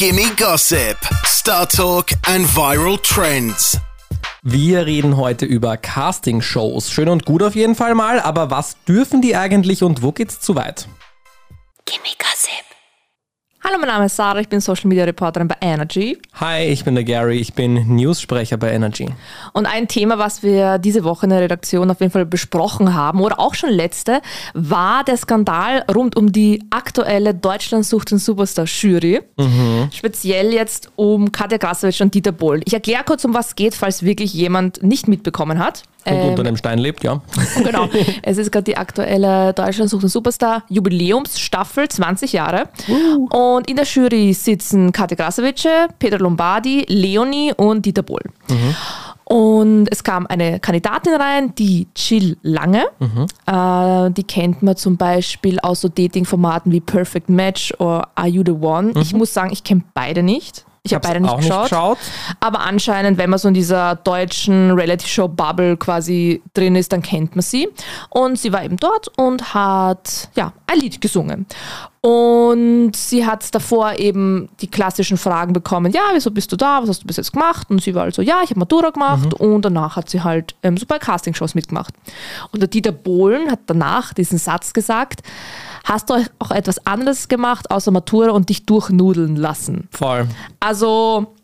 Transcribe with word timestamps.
Gimme 0.00 0.34
Gossip, 0.34 0.96
Star 1.26 1.68
Talk 1.68 2.06
and 2.26 2.46
Viral 2.56 2.96
Trends. 3.02 3.78
Wir 4.40 4.86
reden 4.86 5.18
heute 5.18 5.44
über 5.44 5.76
Casting-Shows. 5.76 6.90
Schön 6.90 7.10
und 7.10 7.26
gut 7.26 7.42
auf 7.42 7.54
jeden 7.54 7.74
Fall 7.74 7.94
mal, 7.94 8.18
aber 8.18 8.50
was 8.50 8.82
dürfen 8.88 9.20
die 9.20 9.36
eigentlich 9.36 9.82
und 9.82 10.00
wo 10.00 10.12
geht's 10.12 10.40
zu 10.40 10.54
weit? 10.54 10.88
Gimme 11.84 12.14
Gossip. 12.18 12.29
Hallo, 13.62 13.76
mein 13.78 13.88
Name 13.88 14.06
ist 14.06 14.16
Sarah, 14.16 14.40
ich 14.40 14.48
bin 14.48 14.58
Social 14.60 14.88
Media 14.88 15.04
Reporterin 15.04 15.46
bei 15.46 15.56
Energy. 15.60 16.16
Hi, 16.40 16.64
ich 16.64 16.82
bin 16.82 16.94
der 16.94 17.04
Gary, 17.04 17.36
ich 17.36 17.52
bin 17.52 17.94
News-Sprecher 17.94 18.56
bei 18.56 18.70
Energy. 18.72 19.06
Und 19.52 19.66
ein 19.66 19.86
Thema, 19.86 20.16
was 20.16 20.42
wir 20.42 20.78
diese 20.78 21.04
Woche 21.04 21.26
in 21.26 21.30
der 21.30 21.42
Redaktion 21.42 21.90
auf 21.90 22.00
jeden 22.00 22.10
Fall 22.10 22.24
besprochen 22.24 22.94
haben 22.94 23.20
oder 23.20 23.38
auch 23.38 23.52
schon 23.52 23.68
letzte, 23.68 24.22
war 24.54 25.04
der 25.04 25.18
Skandal 25.18 25.84
rund 25.94 26.16
um 26.16 26.32
die 26.32 26.64
aktuelle 26.70 27.34
Deutschland 27.34 27.84
sucht 27.84 28.12
den 28.12 28.18
Superstar 28.18 28.64
Jury. 28.64 29.20
Mhm. 29.36 29.90
Speziell 29.92 30.54
jetzt 30.54 30.90
um 30.96 31.30
Katja 31.30 31.58
Krasowitsch 31.58 32.00
und 32.00 32.14
Dieter 32.14 32.32
Bohlen. 32.32 32.62
Ich 32.64 32.72
erkläre 32.72 33.04
kurz, 33.04 33.26
um 33.26 33.34
was 33.34 33.48
es 33.48 33.56
geht, 33.56 33.74
falls 33.74 34.02
wirklich 34.02 34.32
jemand 34.32 34.82
nicht 34.82 35.06
mitbekommen 35.06 35.58
hat. 35.58 35.82
Und 36.04 36.12
ähm, 36.12 36.28
unter 36.28 36.44
dem 36.44 36.56
Stein 36.56 36.78
lebt, 36.78 37.04
ja. 37.04 37.20
Genau. 37.62 37.88
Es 38.22 38.38
ist 38.38 38.50
gerade 38.50 38.64
die 38.64 38.76
aktuelle 38.76 39.52
Deutschland 39.52 39.90
sucht 39.90 40.02
den 40.02 40.08
Superstar 40.08 40.64
Jubiläumsstaffel, 40.68 41.88
20 41.88 42.32
Jahre. 42.32 42.68
Uh. 42.88 43.26
Und 43.54 43.68
in 43.68 43.76
der 43.76 43.84
Jury 43.84 44.32
sitzen 44.32 44.92
Katja 44.92 45.16
Krasavice, 45.16 45.88
Peter 45.98 46.18
Lombardi, 46.18 46.84
Leonie 46.88 47.52
und 47.56 47.84
Dieter 47.84 48.02
Bohl. 48.02 48.22
Mhm. 48.48 48.74
Und 49.24 49.86
es 49.92 50.02
kam 50.02 50.26
eine 50.26 50.58
Kandidatin 50.58 51.14
rein, 51.14 51.54
die 51.54 51.86
Jill 51.94 52.36
Lange. 52.42 52.86
Mhm. 52.98 53.26
Äh, 53.46 54.10
die 54.10 54.24
kennt 54.24 54.62
man 54.62 54.76
zum 54.76 54.96
Beispiel 54.96 55.60
aus 55.60 55.82
so 55.82 55.88
Dating-Formaten 55.88 56.72
wie 56.72 56.80
Perfect 56.80 57.28
Match 57.28 57.72
oder 57.78 58.08
Are 58.16 58.26
You 58.26 58.42
the 58.44 58.50
One. 58.52 58.88
Mhm. 58.88 59.00
Ich 59.00 59.14
muss 59.14 59.32
sagen, 59.32 59.50
ich 59.52 59.62
kenne 59.62 59.82
beide 59.94 60.24
nicht. 60.24 60.64
Ich 60.82 60.94
habe 60.94 61.06
beide 61.06 61.20
nicht 61.20 61.36
geschaut, 61.36 61.62
nicht 61.62 61.70
geschaut. 61.70 61.98
Aber 62.40 62.60
anscheinend, 62.60 63.18
wenn 63.18 63.28
man 63.28 63.38
so 63.38 63.48
in 63.48 63.54
dieser 63.54 63.96
deutschen 63.96 64.70
Reality-Show-Bubble 64.70 65.76
quasi 65.76 66.42
drin 66.54 66.74
ist, 66.74 66.92
dann 66.92 67.02
kennt 67.02 67.36
man 67.36 67.42
sie. 67.42 67.68
Und 68.08 68.38
sie 68.38 68.52
war 68.52 68.64
eben 68.64 68.78
dort 68.78 69.08
und 69.18 69.52
hat 69.52 70.30
ja, 70.34 70.54
ein 70.66 70.80
Lied 70.80 71.00
gesungen. 71.00 71.46
Und 72.02 72.92
sie 72.96 73.26
hat 73.26 73.54
davor 73.54 73.98
eben 73.98 74.48
die 74.62 74.68
klassischen 74.68 75.18
Fragen 75.18 75.52
bekommen, 75.52 75.92
ja, 75.92 76.00
wieso 76.14 76.30
bist 76.30 76.50
du 76.50 76.56
da, 76.56 76.80
was 76.80 76.88
hast 76.88 77.02
du 77.02 77.06
bis 77.06 77.18
jetzt 77.18 77.32
gemacht? 77.32 77.68
Und 77.68 77.82
sie 77.82 77.94
war 77.94 78.04
also, 78.04 78.22
ja, 78.22 78.40
ich 78.42 78.48
habe 78.48 78.60
Matura 78.60 78.88
gemacht 78.88 79.38
mhm. 79.38 79.46
und 79.46 79.64
danach 79.66 79.96
hat 79.96 80.08
sie 80.08 80.22
halt 80.22 80.54
ähm, 80.62 80.78
so 80.78 80.86
bei 80.86 80.98
Castingshows 80.98 81.54
mitgemacht. 81.54 81.92
Und 82.52 82.60
der 82.60 82.68
Dieter 82.68 82.92
Bohlen 82.92 83.50
hat 83.50 83.60
danach 83.66 84.14
diesen 84.14 84.38
Satz 84.38 84.72
gesagt, 84.72 85.20
Hast 85.84 86.10
du 86.10 86.14
auch 86.38 86.50
etwas 86.50 86.86
anderes 86.86 87.28
gemacht 87.28 87.70
außer 87.70 87.90
Matura 87.90 88.30
und 88.30 88.48
dich 88.48 88.66
durchnudeln 88.66 89.36
lassen? 89.36 89.88
Voll. 89.90 90.26
Also, 90.60 91.34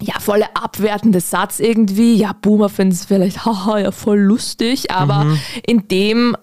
ja, 0.00 0.14
voll 0.18 0.42
abwertende 0.54 1.20
Satz 1.20 1.60
irgendwie. 1.60 2.14
Ja, 2.14 2.32
Boomer 2.32 2.68
finden 2.68 2.94
es 2.94 3.04
vielleicht, 3.04 3.44
haha, 3.44 3.78
ja, 3.78 3.92
voll 3.92 4.18
lustig, 4.18 4.90
aber 4.90 5.24
mhm. 5.24 5.40
in 5.66 5.88
dem, 5.88 6.36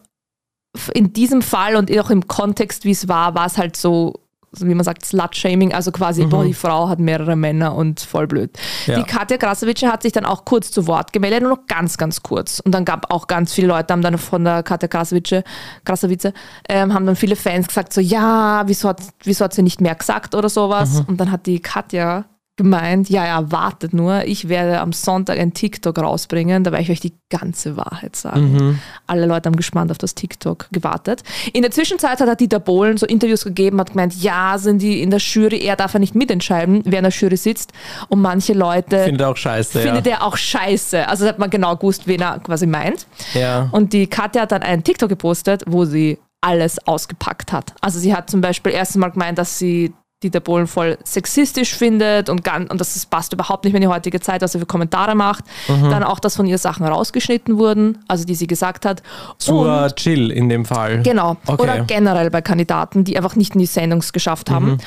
in 0.93 1.13
diesem 1.13 1.41
Fall 1.41 1.75
und 1.75 1.95
auch 1.99 2.09
im 2.09 2.27
Kontext, 2.27 2.85
wie 2.85 2.91
es 2.91 3.07
war, 3.07 3.35
war 3.35 3.45
es 3.45 3.57
halt 3.57 3.75
so 3.75 4.26
wie 4.61 4.73
man 4.73 4.83
sagt, 4.83 5.05
Slut-Shaming, 5.05 5.73
also 5.73 5.91
quasi, 5.91 6.25
mhm. 6.25 6.29
boah, 6.29 6.43
die 6.43 6.53
Frau 6.53 6.89
hat 6.89 6.99
mehrere 6.99 7.35
Männer 7.35 7.75
und 7.75 7.99
voll 7.99 8.27
blöd. 8.27 8.51
Ja. 8.85 8.97
Die 8.99 9.03
Katja 9.03 9.37
Krasavice 9.37 9.83
hat 9.83 10.03
sich 10.03 10.13
dann 10.13 10.25
auch 10.25 10.45
kurz 10.45 10.71
zu 10.71 10.87
Wort 10.87 11.13
gemeldet, 11.13 11.41
nur 11.41 11.51
noch 11.51 11.67
ganz, 11.67 11.97
ganz 11.97 12.23
kurz. 12.23 12.59
Und 12.59 12.73
dann 12.73 12.85
gab 12.85 13.11
auch 13.11 13.27
ganz 13.27 13.53
viele 13.53 13.67
Leute, 13.67 13.93
haben 13.93 14.01
dann 14.01 14.17
von 14.17 14.43
der 14.43 14.63
Katja 14.63 14.87
Krasavice, 14.87 15.43
Krasavice 15.85 16.33
ähm, 16.69 16.93
haben 16.93 17.05
dann 17.05 17.15
viele 17.15 17.35
Fans 17.35 17.67
gesagt, 17.67 17.93
so, 17.93 18.01
ja, 18.01 18.63
wieso 18.65 18.89
hat, 18.89 19.01
wieso 19.23 19.45
hat 19.45 19.53
sie 19.53 19.63
nicht 19.63 19.81
mehr 19.81 19.95
gesagt 19.95 20.35
oder 20.35 20.49
sowas? 20.49 20.93
Mhm. 20.93 21.05
Und 21.07 21.17
dann 21.17 21.31
hat 21.31 21.45
die 21.45 21.59
Katja 21.59 22.25
gemeint, 22.57 23.09
ja, 23.09 23.25
ja, 23.25 23.51
wartet 23.51 23.93
nur, 23.93 24.25
ich 24.25 24.49
werde 24.49 24.79
am 24.79 24.91
Sonntag 24.91 25.37
ein 25.37 25.53
TikTok 25.53 25.99
rausbringen, 25.99 26.63
da 26.63 26.71
werde 26.71 26.83
ich 26.83 26.89
euch 26.89 26.99
die 26.99 27.13
ganze 27.29 27.77
Wahrheit 27.77 28.15
sagen. 28.15 28.53
Mhm. 28.53 28.79
Alle 29.05 29.27
Leute 29.27 29.47
haben 29.47 29.55
gespannt 29.55 29.91
auf 29.91 29.99
das 29.99 30.15
TikTok 30.15 30.67
gewartet. 30.71 31.23
In 31.53 31.61
der 31.61 31.71
Zwischenzeit 31.71 32.19
hat 32.19 32.27
er 32.27 32.35
Dieter 32.35 32.59
Bohlen 32.59 32.97
so 32.97 33.05
Interviews 33.05 33.43
gegeben, 33.43 33.79
hat 33.79 33.91
gemeint, 33.91 34.15
ja, 34.21 34.57
sind 34.57 34.81
die 34.81 35.03
in 35.03 35.11
der 35.11 35.19
Jury, 35.19 35.59
er 35.59 35.75
darf 35.75 35.93
ja 35.93 35.99
nicht 35.99 36.15
mitentscheiden, 36.15 36.81
wer 36.85 36.99
in 36.99 37.03
der 37.03 37.13
Jury 37.13 37.37
sitzt 37.37 37.71
und 38.09 38.21
manche 38.21 38.53
Leute... 38.53 39.03
Findet 39.03 39.21
er 39.21 39.29
auch 39.29 39.37
scheiße, 39.37 39.79
Findet 39.79 40.07
ja. 40.07 40.13
er 40.13 40.23
auch 40.23 40.35
scheiße. 40.35 41.07
Also 41.07 41.27
hat 41.27 41.37
man 41.37 41.51
genau 41.51 41.75
gewusst, 41.75 42.07
wen 42.07 42.21
er 42.21 42.39
quasi 42.39 42.65
meint. 42.65 43.05
Ja. 43.35 43.69
Und 43.71 43.93
die 43.93 44.07
Katja 44.07 44.41
hat 44.41 44.51
dann 44.51 44.63
einen 44.63 44.83
TikTok 44.83 45.09
gepostet, 45.09 45.63
wo 45.67 45.85
sie 45.85 46.17
alles 46.41 46.85
ausgepackt 46.87 47.51
hat. 47.51 47.73
Also 47.81 47.99
sie 47.99 48.15
hat 48.15 48.29
zum 48.29 48.41
Beispiel 48.41 48.71
erstens 48.71 48.97
mal 48.97 49.09
gemeint, 49.09 49.37
dass 49.37 49.59
sie 49.59 49.93
Dieter 50.23 50.39
Bohlen 50.39 50.65
voll 50.65 50.97
sexistisch 51.03 51.75
findet 51.75 52.29
und, 52.29 52.43
ganz, 52.43 52.71
und 52.71 52.81
das 52.81 53.05
passt 53.05 53.33
überhaupt 53.33 53.65
nicht 53.65 53.73
mehr 53.73 53.81
in 53.81 53.87
die 53.87 53.93
heutige 53.93 54.19
Zeit, 54.19 54.41
was 54.41 54.55
er 54.55 54.61
für 54.61 54.65
Kommentare 54.65 55.13
macht. 55.13 55.43
Mhm. 55.67 55.91
Dann 55.91 56.03
auch, 56.03 56.19
dass 56.19 56.35
von 56.35 56.47
ihr 56.47 56.57
Sachen 56.57 56.85
rausgeschnitten 56.85 57.59
wurden, 57.59 57.99
also 58.07 58.25
die 58.25 58.33
sie 58.33 58.47
gesagt 58.47 58.85
hat. 58.85 59.03
Zur 59.37 59.83
und, 59.83 59.95
Chill 59.95 60.31
in 60.31 60.49
dem 60.49 60.65
Fall. 60.65 61.03
Genau. 61.03 61.37
Okay. 61.45 61.61
Oder 61.61 61.85
generell 61.85 62.31
bei 62.31 62.41
Kandidaten, 62.41 63.03
die 63.03 63.15
einfach 63.15 63.35
nicht 63.35 63.53
in 63.53 63.59
die 63.59 63.67
Sendung 63.67 64.03
geschafft 64.11 64.49
haben. 64.49 64.79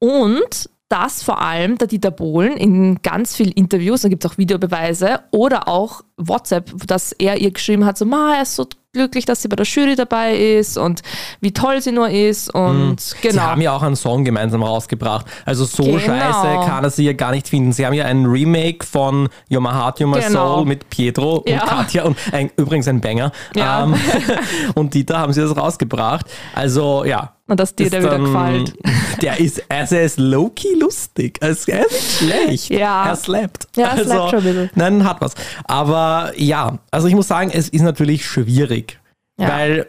Mhm. 0.00 0.08
Und 0.08 0.70
dass 0.88 1.22
vor 1.22 1.40
allem 1.42 1.76
der 1.76 1.86
Dieter 1.86 2.10
Bohlen 2.10 2.56
in 2.56 3.02
ganz 3.02 3.36
vielen 3.36 3.52
Interviews, 3.52 4.02
da 4.02 4.08
gibt 4.08 4.24
es 4.24 4.30
auch 4.30 4.38
Videobeweise 4.38 5.20
oder 5.30 5.68
auch 5.68 6.02
WhatsApp, 6.16 6.72
dass 6.86 7.12
er 7.12 7.38
ihr 7.38 7.50
geschrieben 7.50 7.84
hat, 7.84 7.98
so, 7.98 8.06
ma, 8.06 8.36
er 8.36 8.42
ist 8.42 8.56
so 8.56 8.66
glücklich, 8.98 9.24
dass 9.24 9.42
sie 9.42 9.48
bei 9.48 9.56
der 9.56 9.64
Jury 9.64 9.96
dabei 9.96 10.36
ist 10.36 10.76
und 10.76 11.02
wie 11.40 11.52
toll 11.52 11.80
sie 11.80 11.92
nur 11.92 12.10
ist 12.10 12.52
und 12.52 12.90
mhm. 12.90 12.96
genau. 13.22 13.34
Sie 13.34 13.40
haben 13.40 13.60
ja 13.60 13.72
auch 13.72 13.82
einen 13.82 13.96
Song 13.96 14.24
gemeinsam 14.24 14.62
rausgebracht. 14.62 15.26
Also 15.44 15.64
so 15.64 15.84
genau. 15.84 15.98
scheiße 15.98 16.66
kann 16.66 16.84
er 16.84 16.90
sie 16.90 17.04
ja 17.04 17.12
gar 17.12 17.30
nicht 17.30 17.48
finden. 17.48 17.72
Sie 17.72 17.86
haben 17.86 17.94
ja 17.94 18.04
ein 18.04 18.26
Remake 18.26 18.84
von 18.84 19.28
You're 19.50 19.60
My 19.60 19.70
Heart, 19.70 20.00
You're 20.00 20.06
My 20.06 20.20
genau. 20.20 20.56
Soul 20.56 20.66
mit 20.66 20.90
Pietro 20.90 21.44
ja. 21.46 21.62
und 21.62 21.68
Katja 21.68 22.04
und 22.04 22.16
ein, 22.32 22.50
übrigens 22.56 22.88
ein 22.88 23.00
Banger. 23.00 23.32
Ja. 23.54 23.84
Ähm, 23.84 23.94
und 24.74 24.94
Dieter 24.94 25.18
haben 25.18 25.32
sie 25.32 25.40
das 25.40 25.56
rausgebracht. 25.56 26.26
Also 26.54 27.04
ja, 27.04 27.37
und 27.48 27.58
dass 27.58 27.74
dir 27.74 27.90
der 27.90 28.02
wieder 28.02 28.18
gefällt. 28.18 28.74
Der 29.22 29.40
ist, 29.40 29.60
also 29.68 29.96
er 29.96 30.04
ist 30.04 30.16
low-key 30.20 30.74
lustig. 30.78 31.38
Er 31.40 31.48
ist, 31.48 31.68
er 31.68 31.84
ist 31.86 31.92
nicht 31.92 32.18
schlecht. 32.18 32.70
Ja. 32.70 33.08
Er 33.08 33.16
slappt. 33.16 33.66
Ja, 33.74 33.86
er 33.86 33.90
also, 33.92 34.04
slappt 34.04 34.30
schon 34.30 34.38
ein 34.38 34.44
bisschen. 34.44 34.70
Nein, 34.76 35.04
hat 35.04 35.20
was. 35.20 35.34
Aber 35.64 36.32
ja, 36.36 36.78
also 36.92 37.08
ich 37.08 37.16
muss 37.16 37.26
sagen, 37.26 37.50
es 37.52 37.68
ist 37.68 37.82
natürlich 37.82 38.24
schwierig. 38.24 39.00
Ja. 39.36 39.48
Weil 39.48 39.88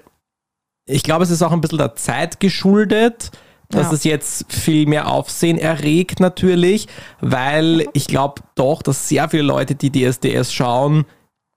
ich 0.88 1.03
glaube, 1.03 1.24
es 1.24 1.30
ist 1.30 1.44
auch 1.44 1.52
ein 1.52 1.62
bisschen 1.62 1.78
der 1.78 1.96
Zeit 1.96 2.40
geschuldet, 2.40 3.30
dass 3.69 3.88
ja. 3.88 3.94
es 3.94 4.03
jetzt 4.03 4.52
viel 4.52 4.88
mehr 4.88 5.08
Aufsehen 5.08 5.59
erregt 5.59 6.19
natürlich, 6.19 6.88
weil 7.22 7.86
ich 7.94 8.08
glaube 8.08 8.42
doch, 8.56 8.81
dass 8.81 9.08
sehr 9.08 9.30
viele 9.30 9.44
Leute, 9.44 9.75
die 9.75 9.92
DSDS 9.92 10.52
schauen, 10.52 11.06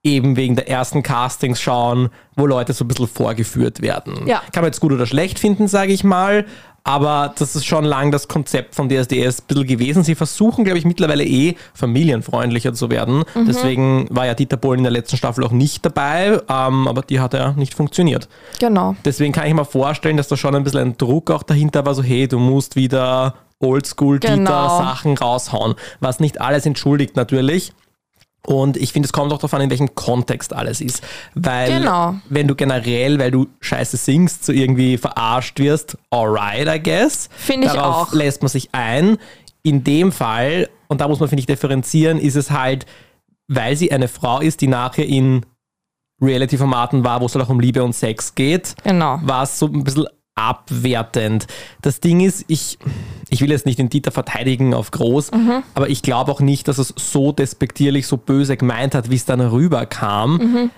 eben 0.03 0.35
wegen 0.35 0.55
der 0.55 0.69
ersten 0.69 1.01
Castings 1.01 1.61
schauen, 1.61 2.09
wo 2.35 2.45
Leute 2.45 2.73
so 2.73 2.83
ein 2.83 2.89
bisschen 2.89 3.07
vorgeführt 3.07 3.81
werden. 3.81 4.27
Ja. 4.27 4.41
Kann 4.51 4.63
man 4.63 4.65
jetzt 4.65 4.81
gut 4.81 4.91
oder 4.91 5.05
schlecht 5.05 5.39
finden, 5.39 5.67
sage 5.67 5.93
ich 5.93 6.03
mal. 6.03 6.45
Aber 6.85 7.33
das 7.39 7.55
ist 7.55 7.65
schon 7.65 7.85
lang 7.85 8.11
das 8.11 8.27
Konzept 8.27 8.75
von 8.75 8.89
DSDS 8.89 9.39
ein 9.39 9.47
bisschen 9.47 9.67
gewesen. 9.67 10.03
Sie 10.03 10.15
versuchen, 10.15 10.65
glaube 10.65 10.79
ich, 10.79 10.83
mittlerweile 10.83 11.23
eh 11.23 11.55
familienfreundlicher 11.73 12.73
zu 12.73 12.89
werden. 12.89 13.23
Mhm. 13.33 13.45
Deswegen 13.47 14.07
war 14.09 14.25
ja 14.25 14.33
Dieter 14.33 14.57
Bohlen 14.57 14.79
in 14.79 14.83
der 14.83 14.91
letzten 14.91 15.15
Staffel 15.15 15.45
auch 15.45 15.51
nicht 15.51 15.85
dabei, 15.85 16.41
ähm, 16.49 16.89
aber 16.89 17.01
die 17.03 17.21
hat 17.21 17.33
ja 17.33 17.53
nicht 17.53 17.73
funktioniert. 17.73 18.27
Genau. 18.59 18.97
Deswegen 19.05 19.31
kann 19.31 19.47
ich 19.47 19.53
mir 19.53 19.63
vorstellen, 19.63 20.17
dass 20.17 20.27
da 20.27 20.35
schon 20.35 20.55
ein 20.55 20.65
bisschen 20.65 20.81
ein 20.81 20.97
Druck 20.97 21.31
auch 21.31 21.43
dahinter 21.43 21.85
war, 21.85 21.95
so 21.95 22.03
hey, 22.03 22.27
du 22.27 22.37
musst 22.37 22.75
wieder 22.75 23.35
Oldschool-Dieter-Sachen 23.59 25.15
genau. 25.15 25.25
raushauen. 25.25 25.75
Was 26.01 26.19
nicht 26.19 26.41
alles 26.41 26.65
entschuldigt 26.65 27.15
natürlich. 27.15 27.71
Und 28.45 28.75
ich 28.75 28.91
finde, 28.91 29.05
es 29.05 29.13
kommt 29.13 29.31
auch 29.31 29.37
darauf 29.37 29.53
an, 29.53 29.61
in 29.61 29.69
welchem 29.69 29.95
Kontext 29.95 30.53
alles 30.53 30.81
ist. 30.81 31.01
Weil, 31.33 31.79
genau. 31.79 32.15
wenn 32.29 32.47
du 32.47 32.55
generell, 32.55 33.17
weil 33.17 33.31
du 33.31 33.47
scheiße 33.61 33.95
singst, 33.95 34.45
so 34.45 34.51
irgendwie 34.51 34.97
verarscht 34.97 35.59
wirst, 35.59 35.97
alright, 36.09 36.67
I 36.67 36.81
guess. 36.81 37.29
Finde 37.35 37.67
ich 37.67 37.73
Darauf 37.73 38.09
auch. 38.09 38.13
lässt 38.13 38.41
man 38.41 38.49
sich 38.49 38.69
ein. 38.73 39.17
In 39.63 39.85
dem 39.85 40.11
Fall, 40.11 40.69
und 40.89 40.99
da 40.99 41.07
muss 41.07 41.21
man, 41.21 41.29
finde 41.29 41.39
ich, 41.39 41.45
differenzieren, 41.45 42.19
ist 42.19 42.35
es 42.35 42.51
halt, 42.51 42.85
weil 43.47 43.77
sie 43.77 43.93
eine 43.93 44.09
Frau 44.09 44.41
ist, 44.41 44.59
die 44.59 44.67
nachher 44.67 45.07
in 45.07 45.45
Reality-Formaten 46.21 47.05
war, 47.05 47.21
wo 47.21 47.27
es 47.27 47.35
halt 47.35 47.45
auch 47.45 47.49
um 47.49 47.61
Liebe 47.61 47.81
und 47.81 47.93
Sex 47.93 48.35
geht, 48.35 48.75
genau. 48.83 49.19
war 49.23 49.43
es 49.43 49.57
so 49.57 49.67
ein 49.67 49.83
bisschen 49.85 50.07
abwertend. 50.35 51.47
Das 51.81 51.99
Ding 51.99 52.21
ist, 52.21 52.45
ich, 52.47 52.79
ich 53.29 53.41
will 53.41 53.51
jetzt 53.51 53.65
nicht 53.65 53.79
den 53.79 53.89
Dieter 53.89 54.11
verteidigen 54.11 54.73
auf 54.73 54.91
groß, 54.91 55.31
mhm. 55.31 55.63
aber 55.75 55.89
ich 55.89 56.01
glaube 56.01 56.31
auch 56.31 56.41
nicht, 56.41 56.67
dass 56.67 56.77
es 56.77 56.93
so 56.97 57.31
despektierlich, 57.31 58.07
so 58.07 58.17
böse 58.17 58.57
gemeint 58.57 58.95
hat, 58.95 59.09
wie 59.09 59.15
es 59.15 59.25
dann 59.25 59.41
rüberkam. 59.41 60.37
Mhm. 60.37 60.71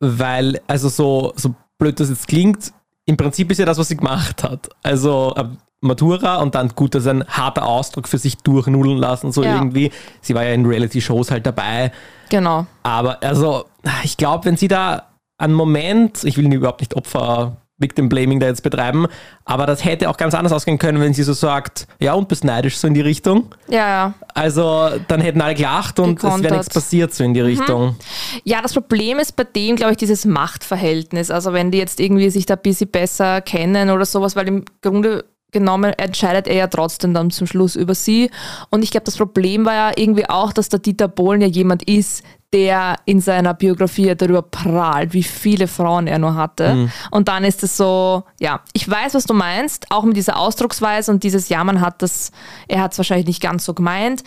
Weil, 0.00 0.60
also 0.66 0.88
so, 0.88 1.32
so 1.36 1.54
blöd 1.78 1.98
das 2.00 2.10
jetzt 2.10 2.28
klingt, 2.28 2.72
im 3.06 3.16
Prinzip 3.16 3.50
ist 3.50 3.58
ja 3.58 3.66
das, 3.66 3.78
was 3.78 3.88
sie 3.88 3.96
gemacht 3.96 4.44
hat. 4.44 4.68
Also 4.82 5.34
äh, 5.36 5.44
Matura 5.80 6.36
und 6.36 6.54
dann 6.54 6.68
gut, 6.68 6.94
das 6.94 7.02
ist 7.04 7.08
ein 7.08 7.24
harter 7.26 7.66
Ausdruck 7.66 8.06
für 8.06 8.18
sich 8.18 8.36
durchnudeln 8.38 8.98
lassen, 8.98 9.32
so 9.32 9.42
ja. 9.42 9.56
irgendwie. 9.56 9.90
Sie 10.20 10.34
war 10.34 10.44
ja 10.44 10.52
in 10.52 10.64
Reality-Shows 10.64 11.30
halt 11.30 11.44
dabei. 11.44 11.90
Genau. 12.28 12.66
Aber 12.84 13.22
also, 13.22 13.64
ich 14.04 14.16
glaube, 14.16 14.44
wenn 14.44 14.56
sie 14.56 14.68
da 14.68 15.08
einen 15.38 15.54
Moment, 15.54 16.22
ich 16.22 16.36
will 16.36 16.52
überhaupt 16.52 16.80
nicht 16.80 16.94
Opfer 16.94 17.56
Victim 17.82 18.08
Blaming 18.08 18.40
da 18.40 18.46
jetzt 18.46 18.62
betreiben, 18.62 19.06
aber 19.44 19.66
das 19.66 19.84
hätte 19.84 20.08
auch 20.08 20.16
ganz 20.16 20.34
anders 20.34 20.52
ausgehen 20.52 20.78
können, 20.78 21.00
wenn 21.00 21.12
sie 21.12 21.22
so 21.22 21.32
sagt, 21.32 21.86
ja 22.00 22.14
und 22.14 22.28
bist 22.28 22.44
neidisch 22.44 22.78
so 22.78 22.86
in 22.86 22.94
die 22.94 23.00
Richtung. 23.00 23.54
Ja, 23.68 23.88
ja. 23.88 24.14
Also 24.34 24.90
dann 25.08 25.20
hätten 25.20 25.40
alle 25.40 25.54
gelacht 25.54 25.98
und 25.98 26.16
es 26.18 26.22
wäre 26.22 26.32
Gekontert. 26.32 26.52
nichts 26.52 26.74
passiert 26.74 27.12
so 27.12 27.24
in 27.24 27.34
die 27.34 27.40
Richtung. 27.40 27.96
Ja, 28.44 28.62
das 28.62 28.72
Problem 28.72 29.18
ist 29.18 29.36
bei 29.36 29.44
dem, 29.44 29.76
glaube 29.76 29.92
ich, 29.92 29.98
dieses 29.98 30.24
Machtverhältnis. 30.24 31.30
Also 31.30 31.52
wenn 31.52 31.70
die 31.70 31.78
jetzt 31.78 32.00
irgendwie 32.00 32.30
sich 32.30 32.46
da 32.46 32.54
ein 32.54 32.60
bisschen 32.62 32.88
besser 32.88 33.40
kennen 33.40 33.90
oder 33.90 34.06
sowas, 34.06 34.36
weil 34.36 34.48
im 34.48 34.64
Grunde 34.80 35.24
genommen 35.52 35.92
entscheidet 35.96 36.48
er 36.48 36.54
ja 36.56 36.66
trotzdem 36.66 37.14
dann 37.14 37.30
zum 37.30 37.46
Schluss 37.46 37.76
über 37.76 37.94
sie. 37.94 38.30
Und 38.70 38.82
ich 38.82 38.90
glaube, 38.90 39.04
das 39.04 39.16
Problem 39.16 39.64
war 39.64 39.74
ja 39.74 39.92
irgendwie 39.96 40.28
auch, 40.28 40.52
dass 40.52 40.68
der 40.68 40.80
Dieter 40.80 41.08
Bohlen 41.08 41.40
ja 41.42 41.48
jemand 41.48 41.82
ist, 41.88 42.24
der 42.52 42.96
in 43.06 43.20
seiner 43.20 43.54
Biografie 43.54 44.08
ja 44.08 44.14
darüber 44.14 44.42
prahlt, 44.42 45.14
wie 45.14 45.22
viele 45.22 45.66
Frauen 45.68 46.06
er 46.06 46.18
nur 46.18 46.34
hatte. 46.34 46.90
Und 47.10 47.28
dann 47.28 47.44
ist 47.44 47.62
es 47.62 47.76
so, 47.76 48.24
ja, 48.40 48.60
ich 48.74 48.88
weiß, 48.88 49.14
was 49.14 49.24
du 49.24 49.34
meinst, 49.34 49.86
auch 49.90 50.04
mit 50.04 50.16
dieser 50.16 50.36
Ausdrucksweise 50.36 51.10
und 51.10 51.22
dieses, 51.22 51.48
ja, 51.48 51.64
man 51.64 51.80
hat 51.80 52.02
das, 52.02 52.30
er 52.68 52.82
hat 52.82 52.92
es 52.92 52.98
wahrscheinlich 52.98 53.26
nicht 53.26 53.42
ganz 53.42 53.64
so 53.64 53.72
gemeint. 53.72 54.22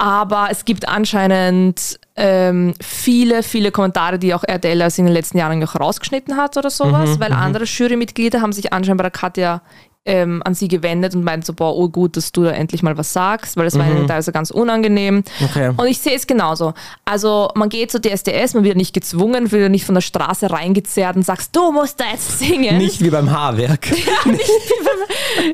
Aber 0.00 0.46
es 0.52 0.64
gibt 0.64 0.86
anscheinend 0.86 1.98
ähm, 2.14 2.72
viele, 2.80 3.42
viele 3.42 3.72
Kommentare, 3.72 4.20
die 4.20 4.32
auch 4.32 4.44
RTL 4.44 4.80
in 4.80 5.06
den 5.06 5.12
letzten 5.12 5.38
Jahren 5.38 5.62
auch 5.64 5.74
rausgeschnitten 5.74 6.36
hat 6.36 6.56
oder 6.56 6.70
sowas, 6.70 7.18
weil 7.18 7.32
andere 7.32 7.64
Jurymitglieder 7.64 8.40
haben 8.40 8.52
sich 8.52 8.72
anscheinend 8.72 8.98
bei 8.98 9.02
der 9.02 9.10
Katja 9.10 9.62
ähm, 10.08 10.42
an 10.44 10.54
sie 10.54 10.68
gewendet 10.68 11.14
und 11.14 11.22
meinten 11.22 11.44
so, 11.44 11.52
boah, 11.52 11.76
oh 11.76 11.88
gut, 11.88 12.16
dass 12.16 12.32
du 12.32 12.42
da 12.42 12.50
endlich 12.50 12.82
mal 12.82 12.96
was 12.96 13.12
sagst, 13.12 13.56
weil 13.56 13.64
das 13.66 13.78
war 13.78 13.86
ihnen 13.86 14.06
teilweise 14.06 14.32
ganz 14.32 14.50
unangenehm. 14.50 15.22
Okay. 15.44 15.72
Und 15.76 15.86
ich 15.86 15.98
sehe 15.98 16.16
es 16.16 16.26
genauso. 16.26 16.72
Also 17.04 17.50
man 17.54 17.68
geht 17.68 17.90
zu 17.90 18.00
DSDS, 18.00 18.54
man 18.54 18.64
wird 18.64 18.76
nicht 18.76 18.94
gezwungen, 18.94 19.52
wird 19.52 19.70
nicht 19.70 19.84
von 19.84 19.94
der 19.94 20.02
Straße 20.02 20.50
reingezerrt 20.50 21.16
und 21.16 21.24
sagst, 21.24 21.54
du 21.54 21.70
musst 21.72 22.00
da 22.00 22.04
jetzt 22.10 22.38
singen. 22.38 22.78
Nicht 22.78 23.02
wie 23.02 23.10
beim 23.10 23.30
Haarwerk. 23.30 23.88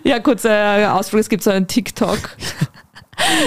Ja, 0.02 0.18
kurzer 0.20 0.94
Ausflug, 0.94 1.20
es 1.20 1.28
gibt 1.28 1.42
so 1.42 1.50
einen 1.50 1.66
TikTok. 1.66 2.18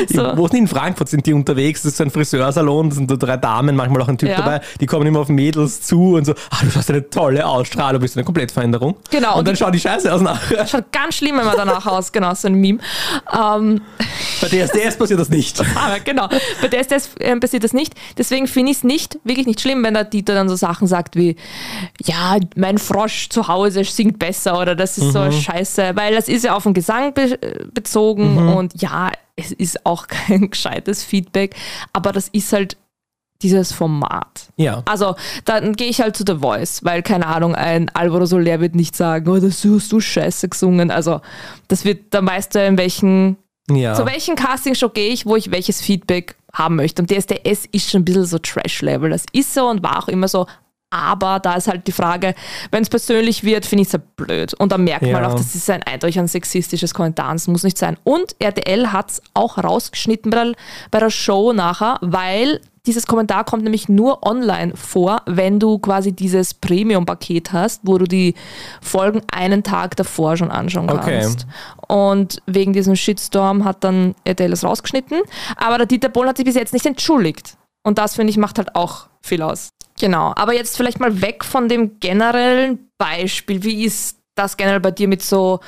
So. 0.09 0.35
Wo 0.37 0.47
in 0.47 0.67
Frankfurt? 0.67 1.09
Sind 1.09 1.25
die 1.25 1.33
unterwegs? 1.33 1.81
Das 1.83 1.91
ist 1.91 1.97
so 1.97 2.03
ein 2.03 2.09
Friseursalon, 2.11 2.89
da 2.89 2.95
sind 2.95 3.09
so 3.09 3.17
drei 3.17 3.37
Damen, 3.37 3.75
manchmal 3.75 4.01
auch 4.01 4.07
ein 4.07 4.17
Typ 4.17 4.29
Ja. 4.29 4.37
dabei, 4.37 4.61
die 4.79 4.85
kommen 4.85 5.05
immer 5.07 5.19
auf 5.19 5.29
Mädels 5.29 5.81
zu 5.81 6.15
und 6.15 6.25
so, 6.25 6.33
ah, 6.49 6.57
du 6.63 6.73
hast 6.75 6.89
eine 6.89 7.09
tolle 7.09 7.45
Ausstrahlung, 7.45 8.01
bist 8.01 8.15
eine 8.17 8.23
Komplettveränderung. 8.25 8.95
Genau, 9.09 9.33
Und 9.33 9.39
und 9.39 9.47
dann 9.47 9.55
schauen 9.55 9.71
die 9.71 9.79
scheiße 9.79 10.13
aus 10.13 10.21
nachher. 10.21 10.65
Schaut 10.67 10.91
ganz 10.91 11.15
schlimm 11.15 11.39
immer 11.39 11.53
danach 11.55 11.85
aus, 11.85 12.11
genau, 12.11 12.33
so 12.33 12.47
ein 12.47 12.55
Meme. 12.55 12.79
Ähm, 13.33 13.81
Bei 14.41 14.47
DSDS 14.47 14.97
passiert 14.97 15.19
das 15.19 15.29
nicht. 15.29 15.59
aber 15.59 15.99
genau, 16.03 16.27
bei 16.61 16.67
DSDS 16.67 17.09
äh, 17.19 17.35
passiert 17.37 17.63
das 17.63 17.73
nicht. 17.73 17.93
Deswegen 18.17 18.47
finde 18.47 18.71
ich 18.71 18.77
es 18.77 18.83
nicht, 18.83 19.19
wirklich 19.23 19.47
nicht 19.47 19.61
schlimm, 19.61 19.83
wenn 19.83 19.93
der 19.93 20.03
Dieter 20.03 20.33
dann 20.33 20.49
so 20.49 20.55
Sachen 20.55 20.87
sagt 20.87 21.15
wie, 21.15 21.35
ja, 22.03 22.37
mein 22.55 22.77
Frosch 22.77 23.29
zu 23.29 23.47
Hause 23.47 23.83
singt 23.83 24.19
besser 24.19 24.59
oder 24.59 24.75
das 24.75 24.97
ist 24.97 25.13
so 25.13 25.31
scheiße, 25.31 25.91
weil 25.95 26.15
das 26.15 26.27
ist 26.27 26.43
ja 26.43 26.55
auf 26.55 26.63
den 26.63 26.73
Gesang 26.73 27.13
be 27.13 27.37
bezogen 27.73 28.37
und 28.53 28.81
ja, 28.81 29.11
es 29.35 29.51
ist 29.51 29.85
auch 29.85 30.07
kein 30.07 30.49
gescheites 30.49 31.03
Feedback, 31.03 31.55
aber 31.93 32.11
das 32.11 32.27
ist 32.29 32.51
halt 32.53 32.77
dieses 33.41 33.71
Format. 33.71 34.47
Ja. 34.55 34.81
Also, 34.85 35.15
dann 35.45 35.73
gehe 35.73 35.89
ich 35.89 36.01
halt 36.01 36.17
zu 36.17 36.23
The 36.25 36.39
Voice, 36.39 36.83
weil, 36.83 37.03
keine 37.03 37.27
Ahnung, 37.27 37.55
ein 37.55 37.89
Alvaro 37.89 38.25
Soler 38.25 38.59
wird 38.59 38.75
nicht 38.75 38.95
sagen, 38.95 39.29
oh, 39.29 39.39
das 39.39 39.63
hast 39.63 39.91
du 39.91 39.99
scheiße 39.99 40.49
gesungen. 40.49 40.91
Also, 40.91 41.21
das 41.67 41.85
wird 41.85 42.13
der 42.13 42.21
Meister, 42.21 42.65
in 42.65 42.77
welchen, 42.77 43.37
ja. 43.71 43.93
zu 43.93 44.05
welchen 44.05 44.35
Castingshow 44.35 44.89
gehe 44.89 45.09
ich, 45.09 45.25
wo 45.25 45.35
ich 45.35 45.51
welches 45.51 45.81
Feedback 45.81 46.35
haben 46.53 46.75
möchte. 46.75 47.01
Und 47.01 47.11
DSDS 47.11 47.65
ist 47.71 47.89
schon 47.89 48.01
ein 48.01 48.05
bisschen 48.05 48.25
so 48.25 48.39
Trash-Level. 48.39 49.09
Das 49.09 49.25
ist 49.31 49.53
so 49.53 49.67
und 49.67 49.83
war 49.83 49.99
auch 49.99 50.07
immer 50.07 50.27
so. 50.27 50.47
Aber 50.89 51.39
da 51.39 51.55
ist 51.55 51.67
halt 51.67 51.85
die 51.87 51.91
Frage, 51.91 52.33
wenn 52.71 52.81
es 52.81 52.89
persönlich 52.89 53.43
wird, 53.43 53.65
finde 53.65 53.81
ich 53.81 53.87
es 53.89 53.93
halt 53.93 54.15
blöd. 54.15 54.53
Und 54.53 54.71
da 54.71 54.77
merkt 54.77 55.03
man 55.03 55.21
Ja. 55.23 55.27
auch, 55.27 55.35
das 55.35 55.53
ist 55.53 55.69
ein 55.69 55.83
eindeutig 55.83 56.17
ein 56.17 56.27
sexistisches 56.29 56.93
Kommentar. 56.93 57.33
Das 57.33 57.47
muss 57.47 57.63
nicht 57.63 57.77
sein. 57.77 57.97
Und 58.05 58.35
RTL 58.39 58.93
hat 58.93 59.11
es 59.11 59.21
auch 59.33 59.57
rausgeschnitten 59.57 60.31
bei 60.31 60.43
der, 60.45 60.53
bei 60.91 60.99
der 60.99 61.09
Show 61.09 61.51
nachher, 61.51 61.97
weil 62.01 62.61
dieses 62.85 63.05
Kommentar 63.05 63.43
kommt 63.43 63.63
nämlich 63.63 63.89
nur 63.89 64.25
online 64.25 64.71
vor, 64.77 65.21
wenn 65.25 65.59
du 65.59 65.77
quasi 65.79 66.13
dieses 66.13 66.53
Premium-Paket 66.53 67.51
hast, 67.51 67.81
wo 67.83 67.97
du 67.97 68.05
die 68.05 68.33
Folgen 68.81 69.21
einen 69.29 69.63
Tag 69.63 69.97
davor 69.97 70.37
schon 70.37 70.51
anschauen 70.51 70.89
Okay. 70.89 71.19
kannst. 71.21 71.45
Und 71.89 72.41
wegen 72.45 72.71
diesem 72.71 72.95
Shitstorm 72.95 73.65
hat 73.65 73.83
dann 73.83 74.15
RTL 74.23 74.53
es 74.53 74.63
rausgeschnitten. 74.63 75.19
Aber 75.57 75.79
der 75.79 75.85
Dieter 75.87 76.07
Bohlen 76.07 76.29
hat 76.29 76.37
sich 76.37 76.45
bis 76.45 76.55
jetzt 76.55 76.71
nicht 76.71 76.85
entschuldigt. 76.85 77.57
Und 77.83 77.97
das, 77.97 78.15
finde 78.15 78.31
ich, 78.31 78.37
macht 78.37 78.57
halt 78.57 78.73
auch 78.75 79.07
viel 79.21 79.41
aus. 79.41 79.69
Genau. 79.99 80.33
Aber 80.35 80.53
jetzt 80.53 80.77
vielleicht 80.77 80.99
mal 80.99 81.21
weg 81.21 81.43
von 81.43 81.67
dem 81.69 81.99
generellen 81.99 82.91
Beispiel. 82.97 83.63
Wie 83.63 83.83
ist 83.83 84.19
das 84.35 84.57
generell 84.57 84.79
bei 84.79 84.91
dir 84.91 85.07
mit 85.07 85.21
so. 85.21 85.59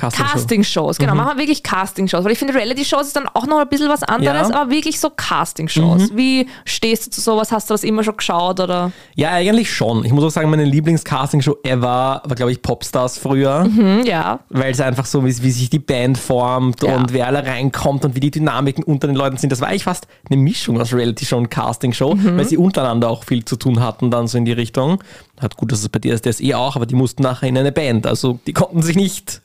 Castingshows? 0.00 0.98
Genau, 0.98 1.14
machen 1.14 1.36
wir 1.36 1.42
wirklich 1.42 1.62
Castingshows. 1.62 2.24
Weil 2.24 2.32
ich 2.32 2.38
finde, 2.38 2.54
Reality-Shows 2.54 3.06
ist 3.08 3.16
dann 3.16 3.26
auch 3.28 3.46
noch 3.46 3.58
ein 3.58 3.68
bisschen 3.68 3.88
was 3.88 4.02
anderes, 4.02 4.48
Ja. 4.48 4.54
aber 4.60 4.70
wirklich 4.70 4.98
so 5.00 5.10
Castingshows. 5.10 6.14
Wie 6.16 6.46
stehst 6.64 7.06
du 7.06 7.10
zu 7.10 7.20
sowas? 7.20 7.52
Hast 7.52 7.70
du 7.70 7.74
das 7.74 7.84
immer 7.84 8.02
schon 8.04 8.16
geschaut? 8.16 8.60
Oder? 8.60 8.92
Ja, 9.14 9.30
eigentlich 9.30 9.72
schon. 9.72 10.04
Ich 10.04 10.12
muss 10.12 10.24
auch 10.24 10.30
sagen, 10.30 10.50
meine 10.50 10.64
Lieblings-Castingshow 10.64 11.56
ever 11.64 12.22
war, 12.24 12.34
glaube 12.36 12.52
ich, 12.52 12.62
Popstars 12.62 13.18
früher. 13.18 13.64
Hm, 13.64 14.04
ja. 14.04 14.40
weil 14.48 14.72
es 14.72 14.80
einfach 14.80 15.06
so, 15.06 15.24
wie, 15.24 15.42
wie 15.42 15.50
sich 15.50 15.70
die 15.70 15.78
Band 15.78 16.18
formt 16.18 16.82
Ja. 16.82 16.96
und 16.96 17.12
wer 17.12 17.26
alle 17.26 17.44
reinkommt 17.44 18.04
und 18.04 18.14
wie 18.14 18.20
die 18.20 18.30
Dynamiken 18.30 18.84
unter 18.84 19.06
den 19.06 19.16
Leuten 19.16 19.36
sind. 19.36 19.50
Das 19.50 19.60
war 19.60 19.68
eigentlich 19.68 19.84
fast 19.84 20.06
eine 20.28 20.36
Mischung 20.40 20.80
aus 20.80 20.92
Reality-Show 20.92 21.36
und 21.36 21.50
Casting-Show, 21.50 22.14
Mhm. 22.14 22.38
weil 22.38 22.46
sie 22.46 22.56
untereinander 22.56 23.08
auch 23.08 23.24
viel 23.24 23.44
zu 23.44 23.56
tun 23.56 23.80
hatten, 23.80 24.10
dann 24.10 24.26
so 24.28 24.38
in 24.38 24.44
die 24.44 24.52
Richtung. 24.52 25.02
Hat 25.40 25.56
gut, 25.56 25.72
dass 25.72 25.80
es 25.80 25.88
bei 25.88 25.98
DSDS 25.98 26.40
eh 26.40 26.54
auch, 26.54 26.76
aber 26.76 26.86
die 26.86 26.94
mussten 26.94 27.22
nachher 27.22 27.48
in 27.48 27.56
eine 27.56 27.72
Band. 27.72 28.06
Also 28.06 28.38
die 28.46 28.52
konnten 28.52 28.82
sich 28.82 28.96
nicht 28.96 29.42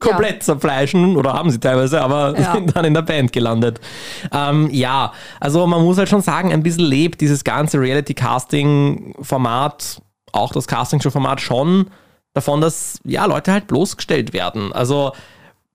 komplett 0.00 0.42
zerfleischen 0.42 1.16
oder 1.16 1.34
haben 1.34 1.50
sie 1.50 1.60
teilweise, 1.60 2.00
aber 2.00 2.38
Ja. 2.38 2.52
sind 2.54 2.74
dann 2.74 2.86
in 2.86 2.94
der 2.94 3.02
Band 3.02 3.32
gelandet. 3.32 3.80
Ähm, 4.32 4.68
ja, 4.72 5.12
also 5.38 5.66
man 5.66 5.82
muss 5.82 5.98
halt 5.98 6.08
schon 6.08 6.22
sagen, 6.22 6.52
ein 6.52 6.62
bisschen 6.62 6.84
lebt 6.84 7.20
dieses 7.20 7.44
ganze 7.44 7.78
Reality-Casting-Format, 7.78 10.00
auch 10.32 10.52
das 10.52 10.66
Castingshow-Format 10.66 11.40
schon 11.40 11.90
davon, 12.32 12.60
dass 12.60 13.00
ja 13.04 13.26
Leute 13.26 13.52
halt 13.52 13.66
bloßgestellt 13.66 14.32
werden. 14.32 14.72
Also 14.72 15.12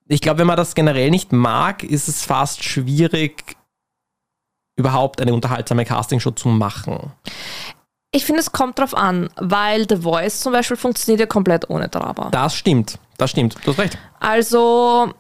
ich 0.08 0.22
glaube, 0.22 0.40
wenn 0.40 0.48
man 0.48 0.58
das 0.58 0.76
generell 0.76 1.12
nicht 1.12 1.34
mag, 1.34 1.84
ist 1.84 2.08
es 2.08 2.24
fast 2.24 2.64
schwierig, 2.64 3.56
überhaupt 4.78 5.22
eine 5.22 5.34
unterhaltsame 5.34 5.86
Castingshow 5.86 6.32
zu 6.32 6.50
machen. 6.50 7.12
Ich 8.16 8.24
finde, 8.24 8.40
es 8.40 8.54
kommt 8.54 8.80
drauf 8.80 8.96
an, 8.96 9.30
weil 9.36 9.86
The 9.90 9.98
Voice 9.98 10.40
zum 10.40 10.54
Beispiel 10.54 10.78
funktioniert 10.78 11.20
ja 11.20 11.26
komplett 11.26 11.70
ohne 11.70 11.90
Drama. 11.90 12.30
Das 12.32 12.56
stimmt, 12.56 12.98
das 13.18 13.32
stimmt, 13.32 13.58
du 13.66 13.72
hast 13.72 13.78
recht. 13.78 13.98
Also, 14.22 15.14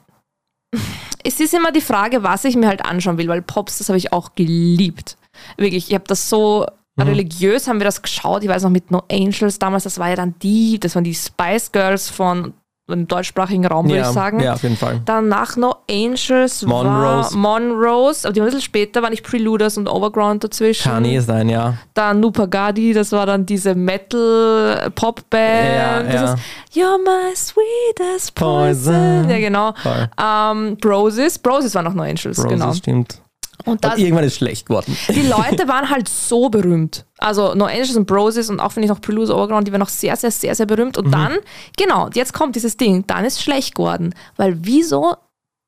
es 1.21 1.41
ist 1.41 1.53
immer 1.53 1.73
die 1.73 1.81
Frage, 1.81 2.23
was 2.23 2.45
ich 2.45 2.55
mir 2.55 2.69
halt 2.69 2.85
anschauen 2.85 3.17
will, 3.17 3.27
weil 3.27 3.41
Pops, 3.41 3.79
das 3.79 3.89
habe 3.89 3.97
ich 3.97 4.13
auch 4.13 4.33
geliebt. 4.35 5.17
Wirklich, 5.57 5.89
ich 5.89 5.93
habe 5.93 6.05
das 6.07 6.29
so 6.29 6.65
religiös, 6.97 7.67
haben 7.67 7.81
wir 7.81 7.85
das 7.85 8.01
geschaut. 8.01 8.43
Ich 8.43 8.49
weiß 8.49 8.63
noch 8.63 8.69
mit 8.69 8.89
No 8.91 9.03
Angels 9.11 9.59
damals, 9.59 9.83
das 9.83 9.99
war 9.99 10.07
ja 10.07 10.15
dann 10.15 10.35
die, 10.41 10.79
das 10.79 10.95
waren 10.95 11.03
die 11.03 11.15
Spice 11.15 11.73
Girls 11.73 12.09
von 12.09 12.53
dem 12.93 13.07
deutschsprachigen 13.07 13.65
Raum, 13.65 13.87
würde 13.87 13.97
ja, 13.97 14.09
ich 14.09 14.13
sagen. 14.13 14.39
ja, 14.39 14.53
auf 14.53 14.61
jeden 14.61 14.77
Fall. 14.77 15.01
Danach 15.05 15.57
No 15.57 15.75
Angels 15.89 16.61
Monrose. 16.61 17.35
Monrose, 17.35 18.27
aber 18.27 18.33
die 18.33 18.39
waren 18.39 18.47
ein 18.47 18.51
bisschen 18.51 18.61
später, 18.61 19.01
waren 19.01 19.09
nicht 19.09 19.23
Preluders 19.23 19.77
und 19.77 19.87
Overground 19.87 20.43
dazwischen. 20.43 20.83
Kann 20.83 21.03
eh 21.05 21.19
sein, 21.19 21.49
ja. 21.49 21.75
Dann 21.95 22.19
Nupagadi, 22.19 22.93
das 22.93 23.11
war 23.11 23.25
dann 23.25 23.45
diese 23.45 23.73
Metal-Pop-Band. 23.73 26.07
Ja, 26.07 26.13
ja. 26.13 26.33
ist 26.33 26.37
You're 26.75 26.99
my 26.99 27.35
sweetest 27.35 28.35
poison. 28.35 28.93
Poison. 28.93 29.29
Ja, 29.29 29.39
genau. 29.39 29.73
Ähm, 30.21 30.77
Broses. 30.77 31.39
Broses 31.39 31.73
war 31.73 31.81
noch 31.81 31.93
No 31.93 32.03
Angels, 32.03 32.37
Roses, 32.37 32.49
genau. 32.49 32.73
stimmt. 32.73 33.21
Und 33.63 33.73
Und 33.73 33.85
das, 33.85 33.97
irgendwann 33.97 34.23
ist 34.25 34.35
schlecht 34.35 34.65
geworden. 34.67 34.95
die 35.09 35.21
Leute 35.27 35.67
waren 35.67 35.89
halt 35.89 36.09
so 36.09 36.49
berühmt. 36.49 37.05
Also 37.19 37.55
No 37.55 37.65
Angels 37.65 37.95
und 37.95 38.05
Broses 38.05 38.49
und 38.49 38.59
auch 38.59 38.71
finde 38.71 38.85
ich 38.85 38.89
noch 38.91 39.01
Prelude 39.01 39.33
Overground, 39.33 39.67
die 39.67 39.71
waren 39.71 39.79
noch 39.79 39.89
sehr, 39.89 40.15
sehr, 40.15 40.31
sehr, 40.31 40.53
sehr 40.55 40.65
berühmt. 40.65 40.97
Mhm. 40.97 41.05
Und 41.05 41.11
dann, 41.11 41.37
genau, 41.77 42.09
jetzt 42.13 42.33
kommt 42.33 42.55
dieses 42.55 42.77
Ding, 42.77 43.05
dann 43.07 43.23
ist 43.25 43.41
schlecht 43.41 43.75
geworden. 43.75 44.13
Weil 44.35 44.57
wieso 44.61 45.15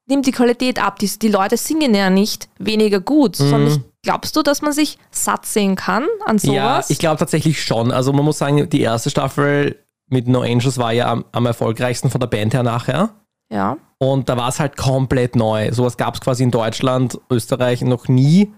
nimmt 0.07 0.25
die 0.25 0.31
Qualität 0.31 0.83
ab? 0.83 0.99
Die, 0.99 1.07
die 1.19 1.29
Leute 1.29 1.57
singen 1.57 1.95
ja 1.95 2.09
nicht 2.09 2.49
weniger 2.59 2.99
gut, 2.99 3.39
Mhm. 3.39 3.49
sondern 3.49 3.71
ich, 3.73 3.79
glaubst 4.03 4.35
du, 4.35 4.41
dass 4.43 4.61
man 4.61 4.73
sich 4.73 4.97
satt 5.11 5.45
sehen 5.45 5.75
kann 5.75 6.05
an 6.25 6.37
sowas? 6.39 6.53
Ja, 6.55 6.83
ich 6.89 6.99
glaube 6.99 7.17
tatsächlich 7.17 7.63
schon. 7.63 7.91
Also 7.91 8.11
man 8.13 8.25
muss 8.25 8.37
sagen, 8.37 8.69
die 8.69 8.81
erste 8.81 9.09
Staffel 9.09 9.77
mit 10.09 10.27
No 10.27 10.41
Angels 10.41 10.77
war 10.77 10.93
ja 10.93 11.11
am, 11.11 11.25
am 11.31 11.45
erfolgreichsten 11.45 12.09
von 12.09 12.19
der 12.21 12.27
Band 12.27 12.53
her 12.53 12.63
nachher. 12.63 13.09
Ja. 13.51 13.77
Und 13.99 14.29
da 14.29 14.37
war 14.37 14.49
es 14.49 14.59
halt 14.59 14.77
komplett 14.77 15.35
neu. 15.35 15.71
Sowas 15.71 15.97
gab 15.97 16.13
es 16.13 16.21
quasi 16.21 16.43
in 16.43 16.51
Deutschland, 16.51 17.19
Österreich 17.31 17.81
noch 17.81 18.07
nie, 18.07 18.53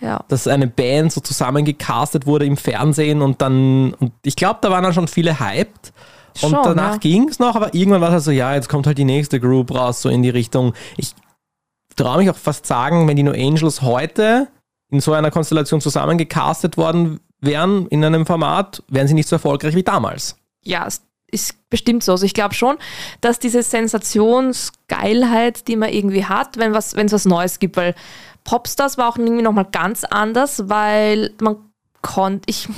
Ja. 0.00 0.22
dass 0.28 0.46
eine 0.46 0.68
Band 0.68 1.12
so 1.12 1.20
zusammengecastet 1.20 2.26
wurde 2.26 2.46
im 2.46 2.56
Fernsehen 2.56 3.20
und 3.22 3.42
dann, 3.42 3.94
und 3.94 4.12
ich 4.24 4.36
glaube, 4.36 4.60
da 4.62 4.70
waren 4.70 4.84
dann 4.84 4.92
schon 4.94 5.08
viele 5.08 5.40
hyped. 5.40 5.92
Und 6.42 6.50
Schon, 6.50 6.62
danach 6.64 6.92
ja. 6.92 6.98
ging 6.98 7.28
es 7.28 7.38
noch, 7.38 7.54
aber 7.56 7.74
irgendwann 7.74 8.00
war 8.00 8.08
es 8.08 8.14
halt 8.14 8.22
so, 8.24 8.30
ja, 8.32 8.54
jetzt 8.54 8.68
kommt 8.68 8.86
halt 8.88 8.98
die 8.98 9.04
nächste 9.04 9.38
Group 9.40 9.72
raus, 9.72 10.02
so 10.02 10.08
in 10.08 10.22
die 10.22 10.30
Richtung. 10.30 10.74
Ich 10.96 11.14
traue 11.96 12.18
mich 12.18 12.30
auch 12.30 12.36
fast 12.36 12.66
sagen, 12.66 13.06
wenn 13.06 13.16
die 13.16 13.22
No 13.22 13.30
Angels 13.32 13.82
heute 13.82 14.48
in 14.90 15.00
so 15.00 15.12
einer 15.12 15.30
Konstellation 15.30 15.80
zusammengecastet 15.80 16.76
worden 16.76 17.20
wären, 17.40 17.86
in 17.86 18.04
einem 18.04 18.26
Format, 18.26 18.82
wären 18.88 19.06
sie 19.08 19.14
nicht 19.14 19.28
so 19.28 19.36
erfolgreich 19.36 19.74
wie 19.74 19.82
damals. 19.84 20.36
ja, 20.64 20.86
ist 21.34 21.70
bestimmt 21.70 22.04
so. 22.04 22.12
Also 22.12 22.24
ich 22.24 22.34
glaube 22.34 22.54
schon, 22.54 22.76
dass 23.20 23.38
diese 23.38 23.62
Sensationsgeilheit, 23.62 25.68
die 25.68 25.76
man 25.76 25.90
irgendwie 25.90 26.24
hat, 26.24 26.56
wenn 26.56 26.72
was, 26.72 26.96
wenn 26.96 27.06
es 27.06 27.12
was 27.12 27.24
Neues 27.24 27.58
gibt, 27.58 27.76
weil 27.76 27.94
Popstars 28.44 28.98
war 28.98 29.08
auch 29.08 29.18
irgendwie 29.18 29.42
nochmal 29.42 29.66
ganz 29.70 30.04
anders, 30.04 30.68
weil 30.68 31.32
man 31.40 31.56
konnte, 32.02 32.42
ich, 32.46 32.68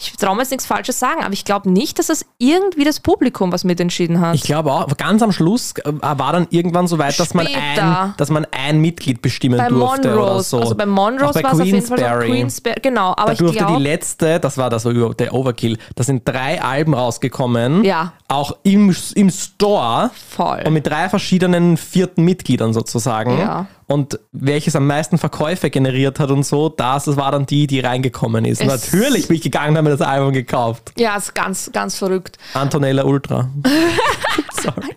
ich 0.00 0.16
traue 0.16 0.34
mir 0.34 0.42
jetzt 0.42 0.50
nichts 0.50 0.66
Falsches 0.66 0.98
sagen, 0.98 1.22
aber 1.22 1.32
ich 1.34 1.44
glaube 1.44 1.70
nicht, 1.70 1.98
dass 1.98 2.06
das 2.06 2.24
irgendwie 2.38 2.84
das 2.84 3.00
Publikum 3.00 3.52
was 3.52 3.64
mitentschieden 3.64 4.20
hat. 4.20 4.34
Ich 4.34 4.42
glaube 4.42 4.72
auch, 4.72 4.96
ganz 4.96 5.22
am 5.22 5.30
Schluss 5.32 5.74
äh, 5.84 5.92
war 6.00 6.32
dann 6.32 6.46
irgendwann 6.50 6.86
so 6.86 6.98
weit, 6.98 7.18
dass 7.20 7.34
man, 7.34 7.46
ein, 7.46 8.14
dass 8.16 8.30
man 8.30 8.46
ein 8.50 8.80
Mitglied 8.80 9.20
bestimmen 9.22 9.58
bei 9.58 9.68
durfte 9.68 10.08
oder 10.12 10.16
Monrose, 10.22 10.48
so. 10.48 10.58
also 10.60 10.74
bei 10.74 10.86
Monrose 10.86 11.34
bei 11.34 11.42
war 11.42 11.52
es 11.54 11.60
auf 11.60 11.66
jeden 11.66 11.82
Fall 11.82 11.98
so 11.98 12.26
Queensberry. 12.26 12.80
Genau, 12.82 13.10
aber 13.10 13.26
Da 13.26 13.32
ich 13.32 13.38
durfte 13.38 13.58
die 13.58 13.64
glaube, 13.64 13.82
letzte, 13.82 14.40
das 14.40 14.56
war 14.56 14.70
das 14.70 14.84
der 14.84 15.34
Overkill, 15.34 15.76
da 15.94 16.02
sind 16.04 16.26
drei 16.26 16.62
Alben 16.62 16.94
rausgekommen, 16.94 17.84
Ja. 17.84 18.12
auch 18.28 18.56
im, 18.62 18.94
im 19.14 19.30
Store 19.30 20.10
voll. 20.30 20.62
und 20.64 20.72
mit 20.72 20.86
drei 20.86 21.08
verschiedenen 21.08 21.76
vierten 21.76 22.24
Mitgliedern 22.24 22.72
sozusagen. 22.72 23.38
Ja. 23.38 23.66
Und 23.86 24.20
welches 24.30 24.76
am 24.76 24.86
meisten 24.86 25.18
Verkäufe 25.18 25.68
generiert 25.68 26.20
hat 26.20 26.30
und 26.30 26.46
so, 26.46 26.68
das, 26.68 27.06
das 27.06 27.16
war 27.16 27.32
dann 27.32 27.44
die, 27.46 27.66
die 27.66 27.80
reingekommen 27.80 28.44
ist. 28.44 28.60
Es- 28.60 28.66
natürlich 28.68 29.26
bin 29.26 29.36
ich 29.36 29.42
gegangen 29.42 29.76
habe 29.76 29.89
mir 29.90 29.96
das 29.96 30.06
Album 30.06 30.32
gekauft. 30.32 30.92
Ja, 30.96 31.16
ist 31.16 31.34
ganz, 31.34 31.70
ganz 31.72 31.96
verrückt. 31.96 32.38
Antonella 32.54 33.04
Ultra. 33.04 33.48
Sorry. 34.62 34.96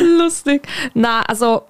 Lustig. 0.00 0.66
Na, 0.94 1.22
also, 1.22 1.62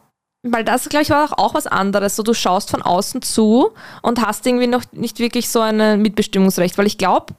weil 0.42 0.64
das, 0.64 0.88
glaube 0.88 1.02
ich, 1.02 1.10
war 1.10 1.38
auch 1.38 1.54
was 1.54 1.66
anderes. 1.66 2.16
So, 2.16 2.22
du 2.22 2.34
schaust 2.34 2.70
von 2.70 2.82
außen 2.82 3.22
zu 3.22 3.70
und 4.02 4.24
hast 4.24 4.46
irgendwie 4.46 4.66
noch 4.66 4.82
nicht 4.92 5.18
wirklich 5.18 5.48
so 5.48 5.60
ein 5.60 6.00
Mitbestimmungsrecht, 6.00 6.78
weil 6.78 6.86
ich 6.86 6.98
glaube, 6.98 7.34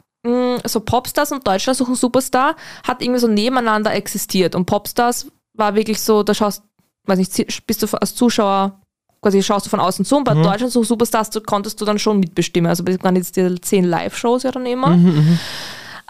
so 0.65 0.79
Popstars 0.81 1.31
und 1.31 1.47
Deutschland 1.47 1.77
suchen 1.77 1.95
Superstar 1.95 2.55
hat 2.85 3.01
irgendwie 3.01 3.21
so 3.21 3.27
nebeneinander 3.27 3.93
existiert 3.93 4.53
und 4.53 4.65
Popstars 4.65 5.27
war 5.53 5.75
wirklich 5.75 6.01
so, 6.01 6.23
da 6.23 6.33
schaust, 6.33 6.63
weiß 7.05 7.17
nicht, 7.17 7.65
bist 7.65 7.81
du 7.81 7.87
als 7.97 8.15
Zuschauer 8.15 8.81
quasi 9.21 9.43
schaust 9.43 9.65
du 9.65 9.69
von 9.69 9.79
außen 9.79 10.05
zu 10.05 10.17
und 10.17 10.23
bei 10.23 10.33
Deutschland 10.33 10.71
suchen 10.71 10.85
Superstars 10.85 11.29
konntest 11.45 11.79
du 11.81 11.85
dann 11.85 11.99
schon 11.99 12.19
mitbestimmen. 12.19 12.69
Also 12.69 12.85
waren 12.85 13.15
jetzt 13.15 13.35
die 13.35 13.59
zehn 13.61 13.83
Live-Shows 13.85 14.43
ja 14.43 14.51
dann 14.51 14.65
immer. 14.65 14.97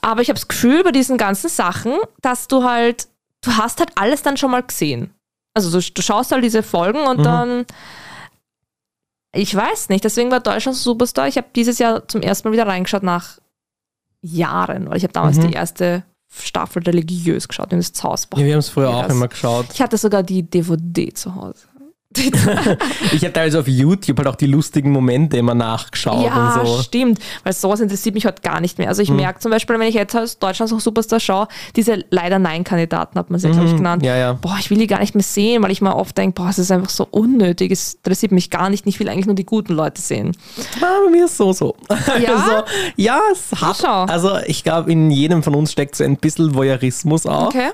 Aber 0.01 0.21
ich 0.21 0.29
habe 0.29 0.39
das 0.39 0.47
Gefühl 0.47 0.83
bei 0.83 0.91
diesen 0.91 1.17
ganzen 1.17 1.49
Sachen, 1.49 1.93
dass 2.21 2.47
du 2.47 2.63
halt, 2.63 3.07
du 3.41 3.51
hast 3.53 3.79
halt 3.79 3.91
alles 3.95 4.21
dann 4.21 4.37
schon 4.37 4.51
mal 4.51 4.63
gesehen. 4.63 5.11
Also 5.55 5.71
du, 5.77 5.85
du 5.93 6.01
schaust 6.01 6.31
halt 6.31 6.43
diese 6.43 6.63
Folgen 6.63 6.99
und 7.07 7.23
dann, 7.23 7.65
ich 9.33 9.53
weiß 9.53 9.89
nicht, 9.89 10.03
deswegen 10.03 10.31
war 10.31 10.39
Deutschland 10.39 10.77
so 10.77 10.91
Superstar. 10.91 11.27
Ich 11.27 11.37
habe 11.37 11.47
dieses 11.55 11.79
Jahr 11.79 12.07
zum 12.07 12.21
ersten 12.21 12.47
Mal 12.47 12.53
wieder 12.53 12.67
reingeschaut 12.67 13.03
nach 13.03 13.39
Jahren, 14.21 14.89
weil 14.89 14.97
ich 14.97 15.03
habe 15.03 15.13
damals 15.13 15.37
die 15.39 15.53
erste 15.53 16.03
Staffel 16.31 16.83
religiös 16.83 17.47
geschaut 17.47 17.71
in 17.71 17.79
das 17.79 17.91
Zausbach. 17.93 18.37
Ja, 18.39 18.45
wir 18.45 18.53
haben 18.53 18.59
es 18.59 18.69
früher 18.69 18.89
auch 18.89 19.03
das- 19.03 19.11
immer 19.11 19.27
geschaut. 19.27 19.65
Ich 19.73 19.81
hatte 19.81 19.97
sogar 19.97 20.23
die 20.23 20.43
DVD 20.43 21.11
zu 21.13 21.35
Hause. 21.35 21.67
Ich 23.13 23.23
habe 23.23 23.33
teilweise 23.33 23.59
auf 23.59 23.67
YouTube 23.67 24.17
halt 24.17 24.27
auch 24.27 24.35
die 24.35 24.47
lustigen 24.47 24.91
Momente 24.91 25.37
immer 25.37 25.53
nachgeschaut 25.53 26.25
Ja, 26.25 26.55
und 26.59 26.67
so. 26.67 26.81
stimmt. 26.81 27.19
Weil 27.43 27.53
sowas 27.53 27.79
interessiert 27.79 28.15
mich 28.15 28.25
heute 28.25 28.41
gar 28.41 28.59
nicht 28.61 28.77
mehr. 28.77 28.87
Also 28.87 29.01
ich 29.01 29.11
merke 29.11 29.39
zum 29.39 29.51
Beispiel, 29.51 29.77
wenn 29.79 29.87
ich 29.87 29.95
jetzt 29.95 30.15
als 30.15 30.39
Deutschland 30.39 30.71
noch 30.71 30.79
Superstar 30.79 31.19
schaue, 31.19 31.47
diese 31.75 32.03
leider 32.09 32.39
Nein-Kandidaten 32.39 33.17
hat 33.19 33.29
man 33.29 33.39
sie, 33.39 33.49
glaube 33.49 33.67
ich, 33.67 33.75
genannt. 33.75 34.03
Ja, 34.03 34.15
ja. 34.15 34.33
Boah, 34.33 34.57
ich 34.59 34.69
will 34.71 34.77
die 34.79 34.87
gar 34.87 34.99
nicht 34.99 35.13
mehr 35.13 35.23
sehen, 35.23 35.61
weil 35.61 35.71
ich 35.71 35.81
mir 35.81 35.95
oft 35.95 36.17
denke, 36.17 36.41
boah, 36.41 36.49
es 36.49 36.57
ist 36.59 36.71
einfach 36.71 36.89
so 36.89 37.07
unnötig. 37.09 37.71
Es 37.71 37.93
interessiert 37.95 38.31
mich 38.31 38.49
gar 38.49 38.69
nicht. 38.69 38.87
Ich 38.87 38.99
will 38.99 39.07
eigentlich 39.07 39.27
nur 39.27 39.35
die 39.35 39.45
guten 39.45 39.73
Leute 39.73 40.01
sehen. 40.01 40.35
Ah, 40.81 41.01
bei 41.05 41.11
mir 41.11 41.25
ist 41.25 41.37
so 41.37 41.53
so. 41.53 41.75
Ja? 42.19 42.35
Also, 42.35 42.63
ja, 42.95 43.19
es 43.31 43.61
hat. 43.61 43.85
Also 44.09 44.37
ich 44.47 44.63
glaube, 44.63 44.91
in 44.91 45.11
jedem 45.11 45.43
von 45.43 45.53
uns 45.55 45.71
steckt 45.71 45.95
so 45.95 46.03
ein 46.03 46.17
bisschen 46.17 46.53
Voyeurismus 46.55 47.25
auch. 47.25 47.47
Okay. 47.47 47.69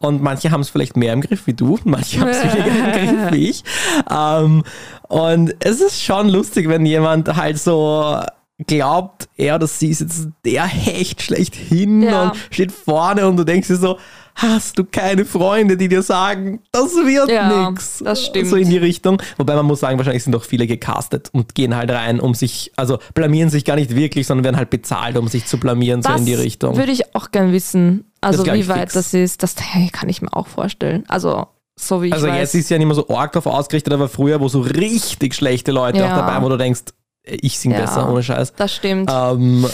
Und 0.00 0.22
manche 0.22 0.50
haben 0.50 0.60
es 0.60 0.70
vielleicht 0.70 0.96
mehr 0.96 1.12
im 1.12 1.20
Griff 1.20 1.46
wie 1.46 1.54
du, 1.54 1.78
manche 1.84 2.20
haben 2.20 2.28
es 2.28 2.42
weniger 2.44 2.66
im 2.98 3.16
Griff 3.18 3.32
wie 3.32 3.48
ich. 3.50 3.64
Ähm, 4.10 4.62
und 5.08 5.54
es 5.60 5.80
ist 5.80 6.02
schon 6.02 6.28
lustig, 6.28 6.68
wenn 6.68 6.86
jemand 6.86 7.34
halt 7.36 7.58
so 7.58 8.20
glaubt, 8.66 9.28
er 9.36 9.54
oder 9.56 9.66
sie 9.66 9.88
ist 9.88 10.00
jetzt 10.00 10.28
der 10.44 10.64
Hecht 10.66 11.22
schlechthin 11.22 12.02
Ja. 12.02 12.22
und 12.30 12.36
steht 12.50 12.72
vorne 12.72 13.26
und 13.28 13.36
du 13.36 13.44
denkst 13.44 13.68
dir 13.68 13.76
so, 13.76 13.98
hast 14.34 14.78
du 14.78 14.84
keine 14.84 15.24
Freunde, 15.24 15.76
die 15.76 15.88
dir 15.88 16.02
sagen, 16.02 16.60
das 16.72 16.94
wird 16.94 17.28
Ja, 17.30 17.70
nix. 17.70 18.00
das 18.04 18.24
stimmt. 18.24 18.48
So 18.48 18.56
in 18.56 18.68
die 18.70 18.78
Richtung. 18.78 19.20
Wobei 19.36 19.54
man 19.56 19.66
muss 19.66 19.80
sagen, 19.80 19.96
wahrscheinlich 19.98 20.22
sind 20.24 20.32
doch 20.32 20.44
viele 20.44 20.66
gecastet 20.66 21.28
und 21.32 21.54
gehen 21.56 21.74
halt 21.74 21.90
rein, 21.90 22.20
um 22.20 22.34
sich, 22.34 22.72
also 22.76 22.98
blamieren 23.14 23.50
sich 23.50 23.64
gar 23.64 23.74
nicht 23.76 23.94
wirklich, 23.96 24.26
sondern 24.28 24.44
werden 24.44 24.56
halt 24.56 24.70
bezahlt, 24.70 25.16
um 25.16 25.26
sich 25.28 25.46
zu 25.46 25.58
blamieren, 25.58 26.02
so 26.02 26.08
Das 26.10 26.20
in 26.20 26.26
die 26.26 26.34
Richtung. 26.34 26.76
würde 26.76 26.92
ich 26.92 27.14
auch 27.16 27.30
gern 27.32 27.52
wissen. 27.52 28.07
Also 28.20 28.44
wie 28.46 28.50
ich 28.60 28.68
weit 28.68 28.80
fix. 28.80 28.94
das 28.94 29.14
ist, 29.14 29.42
das 29.42 29.54
hey, 29.60 29.88
kann 29.90 30.08
ich 30.08 30.22
mir 30.22 30.32
auch 30.32 30.46
vorstellen. 30.48 31.04
Also 31.08 31.46
so 31.78 32.02
wie 32.02 32.08
ich 32.08 32.12
Also 32.14 32.26
weiß. 32.26 32.36
jetzt 32.38 32.54
ist 32.54 32.70
ja 32.70 32.78
nicht 32.78 32.86
mehr 32.86 32.96
so 32.96 33.08
arg 33.08 33.32
darauf 33.32 33.46
ausgerichtet, 33.52 33.92
aber 33.92 34.08
früher, 34.08 34.40
wo 34.40 34.48
so 34.48 34.60
richtig 34.60 35.34
schlechte 35.34 35.70
Leute 35.72 35.98
Ja. 35.98 36.06
auch 36.12 36.16
dabei, 36.26 36.42
wo 36.44 36.48
du 36.48 36.56
denkst, 36.56 36.82
ich 37.24 37.58
sing 37.58 37.70
Ja. 37.72 37.80
besser, 37.80 38.10
ohne 38.10 38.22
Scheiß. 38.22 38.52
das 38.54 38.74
stimmt. 38.74 39.10
Ähm, 39.12 39.64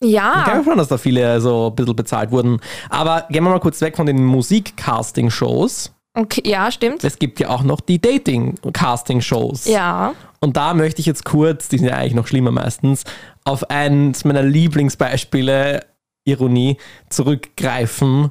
Ich 0.00 0.10
ja. 0.12 0.44
glaube 0.44 0.64
schon, 0.64 0.78
dass 0.78 0.88
da 0.88 0.98
viele 0.98 1.40
so 1.40 1.68
ein 1.68 1.74
bisschen 1.76 1.94
bezahlt 1.96 2.30
wurden. 2.30 2.60
Aber 2.88 3.26
gehen 3.30 3.44
wir 3.44 3.50
mal 3.50 3.60
kurz 3.60 3.80
weg 3.82 3.96
von 3.96 4.06
den 4.06 4.24
Musik-Casting-Shows. 4.24 5.92
Okay, 6.14 6.42
ja, 6.44 6.70
stimmt. 6.70 7.04
Es 7.04 7.18
gibt 7.18 7.40
ja 7.40 7.48
auch 7.50 7.62
noch 7.62 7.80
die 7.80 8.00
Dating-Casting-Shows. 8.00 9.66
Ja. 9.66 10.12
Und 10.40 10.56
da 10.56 10.74
möchte 10.74 11.00
ich 11.00 11.06
jetzt 11.06 11.24
kurz, 11.24 11.68
die 11.68 11.78
sind 11.78 11.88
ja 11.88 11.94
eigentlich 11.96 12.14
noch 12.14 12.26
schlimmer 12.26 12.50
meistens, 12.50 13.04
auf 13.44 13.70
eins 13.70 14.24
meiner 14.24 14.42
Lieblingsbeispiele, 14.42 15.84
Ironie, 16.24 16.76
zurückgreifen. 17.08 18.30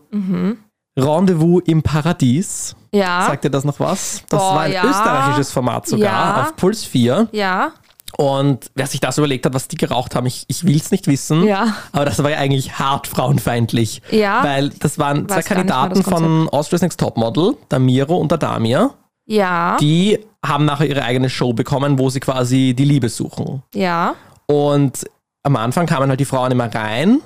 Rendezvous 0.98 1.62
im 1.66 1.82
Paradies. 1.84 2.76
Ja. 2.94 3.26
Sagt 3.28 3.46
dir 3.46 3.50
das 3.50 3.64
noch 3.64 3.80
was? 3.80 4.24
Das 4.30 4.40
Boah, 4.40 4.56
war 4.56 4.62
ein 4.62 4.74
ja. 4.74 4.84
österreichisches 4.86 5.52
Format 5.52 5.88
sogar 5.88 6.06
Ja. 6.38 6.42
auf 6.44 6.56
Puls 6.56 6.84
4. 6.84 7.30
ja. 7.32 7.72
Und 8.18 8.70
wer 8.76 8.88
sich 8.88 9.00
das 9.00 9.18
überlegt 9.18 9.46
hat, 9.46 9.54
was 9.54 9.70
die 9.70 9.78
geraucht 9.78 10.16
haben, 10.16 10.26
ich, 10.28 10.44
ich 10.50 10.66
will 10.66 10.76
es 10.76 10.92
nicht 10.92 11.08
wissen. 11.08 11.46
Ja. 11.48 11.78
Aber 11.94 12.04
das 12.04 12.22
war 12.22 12.30
ja 12.30 12.38
eigentlich 12.40 12.78
hart 12.78 13.08
frauenfeindlich. 13.08 14.02
Ja. 14.12 14.44
Weil 14.44 14.70
das 14.70 15.00
waren 15.00 15.30
zwei 15.30 15.42
Kandidaten 15.42 16.04
von 16.04 16.50
Austria's 16.50 16.82
Next 16.82 17.00
Topmodel, 17.00 17.56
der 17.72 17.80
Miro 17.80 18.18
und 18.18 18.30
der 18.30 18.38
Damir. 18.38 18.92
Ja. 19.28 19.78
Die 19.80 20.20
haben 20.46 20.66
nachher 20.66 20.88
ihre 20.90 21.04
eigene 21.04 21.30
Show 21.30 21.54
bekommen, 21.54 21.98
wo 22.00 22.10
sie 22.10 22.20
quasi 22.20 22.74
die 22.78 22.84
Liebe 22.86 23.08
suchen. 23.08 23.64
ja. 23.74 24.14
Und 24.46 25.06
am 25.44 25.56
Anfang 25.56 25.86
kamen 25.86 26.10
halt 26.10 26.20
die 26.20 26.26
Frauen 26.26 26.52
immer 26.52 26.68
rein 26.76 27.22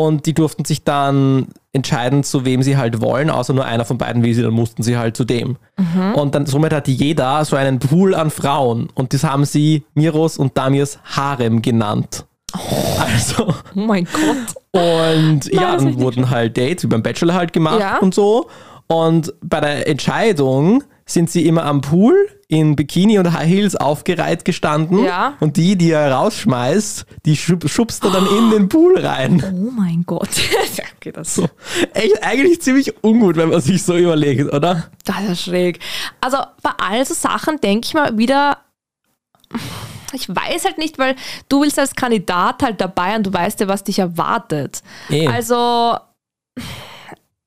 und 0.00 0.26
die 0.26 0.34
durften 0.34 0.64
sich 0.64 0.82
dann 0.84 1.48
entscheiden, 1.72 2.24
zu 2.24 2.44
wem 2.44 2.62
sie 2.62 2.76
halt 2.76 3.00
wollen, 3.00 3.30
außer 3.30 3.52
nur 3.52 3.64
einer 3.64 3.84
von 3.84 3.98
beiden 3.98 4.22
will 4.22 4.34
sie, 4.34 4.42
dann 4.42 4.52
mussten 4.52 4.82
sie 4.82 4.96
halt 4.96 5.16
zu 5.16 5.24
dem. 5.24 5.56
Mhm. 5.78 6.14
Und 6.14 6.34
dann 6.34 6.46
somit 6.46 6.72
hatte 6.72 6.90
jeder 6.90 7.44
so 7.44 7.56
einen 7.56 7.78
Pool 7.78 8.14
an 8.14 8.30
Frauen 8.30 8.88
und 8.94 9.12
das 9.14 9.24
haben 9.24 9.44
sie 9.44 9.84
Miros 9.94 10.36
und 10.38 10.56
Damirs 10.56 10.98
Harem 11.04 11.62
genannt. 11.62 12.24
Also, 12.98 13.48
Oh 13.76 13.80
mein 13.80 14.06
Gott. 14.12 14.54
und 14.72 15.52
ja, 15.52 15.70
hab 15.72 15.78
ich 15.78 15.84
dann 15.84 16.00
wurden 16.00 16.30
halt 16.30 16.56
Dates, 16.58 16.82
wie 16.84 16.88
beim 16.88 17.02
Bachelor 17.02 17.34
halt 17.34 17.52
gemacht 17.52 17.78
Ja. 17.80 17.98
und 17.98 18.12
so. 18.14 18.48
Und 18.88 19.32
bei 19.44 19.60
der 19.60 19.86
Entscheidung 19.86 20.82
sind 21.12 21.30
sie 21.30 21.46
immer 21.46 21.64
am 21.64 21.80
Pool 21.80 22.28
in 22.48 22.74
Bikini 22.74 23.18
und 23.18 23.32
High 23.32 23.48
Heels 23.48 23.76
aufgereiht 23.76 24.44
gestanden. 24.44 25.04
Ja. 25.04 25.34
Und 25.40 25.56
die, 25.56 25.76
die 25.76 25.92
er 25.92 26.12
rausschmeißt, 26.12 27.06
die 27.24 27.36
schub, 27.36 27.68
schubst 27.68 28.04
er 28.04 28.10
dann 28.10 28.26
in 28.26 28.50
den 28.50 28.68
Pool 28.68 28.98
rein. 28.98 29.42
Oh 29.54 29.70
mein 29.70 30.04
Gott. 30.04 30.28
okay, 30.96 31.12
das, 31.12 31.34
So. 31.34 31.48
Echt 31.94 32.22
eigentlich 32.22 32.60
ziemlich 32.60 32.92
ungut, 33.02 33.36
wenn 33.36 33.50
man 33.50 33.60
sich 33.60 33.82
so 33.82 33.96
überlegt, 33.96 34.52
oder? 34.52 34.90
das 35.04 35.28
ist 35.28 35.42
schräg. 35.42 35.80
Also 36.20 36.38
bei 36.62 36.70
all 36.78 37.04
so 37.04 37.14
Sachen 37.14 37.60
denke 37.60 37.86
ich 37.86 37.94
mal 37.94 38.16
wieder, 38.18 38.58
ich 40.12 40.28
weiß 40.28 40.64
halt 40.64 40.78
nicht, 40.78 40.98
weil 40.98 41.16
du 41.48 41.62
willst 41.62 41.78
als 41.78 41.94
Kandidat 41.94 42.62
halt 42.62 42.80
dabei 42.80 43.16
und 43.16 43.26
du 43.26 43.32
weißt 43.32 43.60
ja, 43.60 43.68
was 43.68 43.84
dich 43.84 43.98
erwartet. 43.98 44.82
Eh. 45.08 45.26
Also 45.26 45.96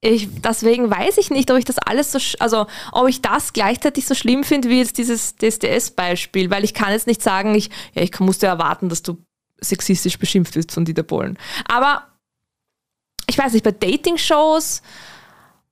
ich, 0.03 0.27
deswegen 0.41 0.89
weiß 0.89 1.17
ich 1.17 1.29
nicht, 1.29 1.49
ob 1.49 1.57
ich 1.57 1.65
das 1.65 1.77
alles 1.77 2.11
so, 2.11 2.19
also 2.39 2.67
ob 2.91 3.07
ich 3.07 3.21
das 3.21 3.53
gleichzeitig 3.53 4.05
so 4.05 4.15
schlimm 4.15 4.43
finde 4.43 4.69
wie 4.69 4.79
jetzt 4.79 4.97
dieses 4.97 5.37
DSDS-Beispiel, 5.37 6.49
weil 6.49 6.65
ich 6.65 6.73
kann 6.73 6.91
jetzt 6.91 7.07
nicht 7.07 7.21
sagen, 7.21 7.55
ich, 7.55 7.69
ja, 7.93 8.01
ich 8.01 8.19
musste 8.19 8.47
erwarten, 8.47 8.89
dass 8.89 9.01
du 9.01 9.17
sexistisch 9.61 10.19
beschimpft 10.19 10.55
wirst 10.55 10.73
von 10.73 10.83
Dieter 10.83 11.03
Bohlen. 11.03 11.37
Aber 11.69 12.03
ich 13.27 13.37
weiß 13.37 13.53
nicht, 13.53 13.63
bei 13.63 13.71
Dating-Shows, 13.71 14.81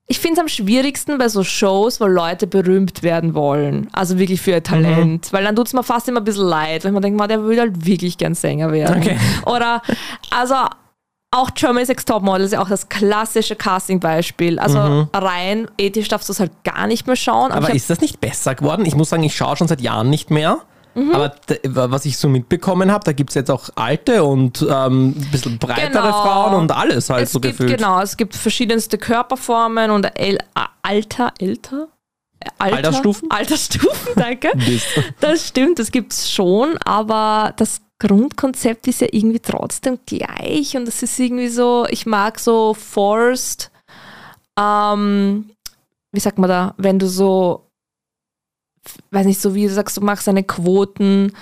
ich 0.07 0.19
finde 0.19 0.35
es 0.35 0.39
am 0.39 0.47
schwierigsten 0.47 1.17
bei 1.17 1.27
so 1.27 1.43
Shows, 1.43 1.99
wo 1.99 2.05
Leute 2.05 2.47
berühmt 2.47 3.03
werden 3.03 3.33
wollen. 3.33 3.89
Also 3.91 4.17
wirklich 4.17 4.39
für 4.39 4.51
ihr 4.51 4.63
Talent. 4.63 5.33
Weil 5.33 5.43
dann 5.43 5.57
tut 5.57 5.67
es 5.67 5.73
mir 5.73 5.83
fast 5.83 6.07
immer 6.07 6.21
ein 6.21 6.23
bisschen 6.23 6.47
leid, 6.47 6.85
wenn 6.85 6.93
man 6.93 7.01
denkt, 7.01 7.19
man, 7.19 7.27
der 7.27 7.43
will 7.43 7.59
halt 7.59 7.85
wirklich 7.85 8.17
gern 8.17 8.33
Sänger 8.33 8.71
werden. 8.71 9.01
Okay. 9.01 9.17
Oder, 9.45 9.81
also 10.29 10.55
auch 11.31 11.53
Germany's 11.53 11.87
Next 11.87 12.07
Topmodel 12.09 12.45
ist 12.45 12.51
ja 12.51 12.61
auch 12.61 12.67
das 12.67 12.89
klassische 12.89 13.55
Casting-Beispiel. 13.55 14.59
Also 14.59 15.07
rein 15.13 15.67
ethisch 15.77 16.09
darfst 16.09 16.27
du 16.27 16.33
es 16.33 16.39
halt 16.41 16.51
gar 16.65 16.87
nicht 16.87 17.07
mehr 17.07 17.15
schauen. 17.15 17.51
Aber 17.53 17.67
hab- 17.69 17.73
ist 17.73 17.89
das 17.89 18.01
nicht 18.01 18.19
besser 18.19 18.53
geworden? 18.53 18.85
Ich 18.85 18.95
muss 18.95 19.09
sagen, 19.09 19.23
ich 19.23 19.35
schaue 19.35 19.55
schon 19.55 19.67
seit 19.69 19.79
Jahren 19.79 20.09
nicht 20.09 20.29
mehr. 20.29 20.59
Mhm. 20.93 21.15
Aber 21.15 21.33
was 21.91 22.03
ich 22.03 22.17
so 22.17 22.27
mitbekommen 22.27 22.91
habe, 22.91 23.05
da 23.05 23.13
gibt 23.13 23.29
es 23.29 23.35
jetzt 23.35 23.49
auch 23.49 23.69
alte 23.75 24.25
und 24.25 24.61
ähm, 24.69 25.09
ein 25.11 25.29
bisschen 25.31 25.57
breitere 25.57 25.87
genau. 26.03 26.21
Frauen 26.21 26.53
und 26.55 26.71
alles 26.73 27.09
halt 27.09 27.23
es 27.23 27.31
so 27.31 27.39
gibt, 27.39 27.57
gefühlt. 27.57 27.77
Genau, 27.77 28.01
es 28.01 28.17
gibt 28.17 28.35
verschiedenste 28.35 28.97
Körperformen 28.97 29.89
und 29.91 30.03
El 30.19 30.37
Alter, 30.83 31.31
älter? 31.39 31.87
Alter, 32.57 32.75
Altersstufen? 32.77 33.31
Altersstufen, 33.31 33.89
danke. 34.15 34.51
das 35.21 35.47
stimmt, 35.47 35.79
das 35.79 35.91
gibt 35.91 36.11
es 36.11 36.29
schon, 36.29 36.77
aber 36.83 37.53
das 37.55 37.81
Grundkonzept 38.01 38.87
ist 38.87 39.01
ja 39.01 39.07
irgendwie 39.11 39.39
trotzdem 39.39 39.99
gleich 40.07 40.75
und 40.75 40.87
es 40.87 41.03
ist 41.03 41.19
irgendwie 41.19 41.49
so, 41.49 41.85
ich 41.87 42.07
mag 42.07 42.39
so 42.39 42.73
forced, 42.73 43.69
ähm, 44.59 45.51
wie 46.11 46.19
sagt 46.19 46.39
man 46.39 46.49
da, 46.49 46.73
wenn 46.77 46.97
du 46.97 47.07
so, 47.07 47.69
weiß 49.11 49.27
nicht, 49.27 49.39
so 49.39 49.53
wie 49.53 49.67
du 49.67 49.73
sagst, 49.73 49.97
du 49.97 50.01
machst 50.01 50.27
eine 50.27 50.43
Quoten, 50.43 51.33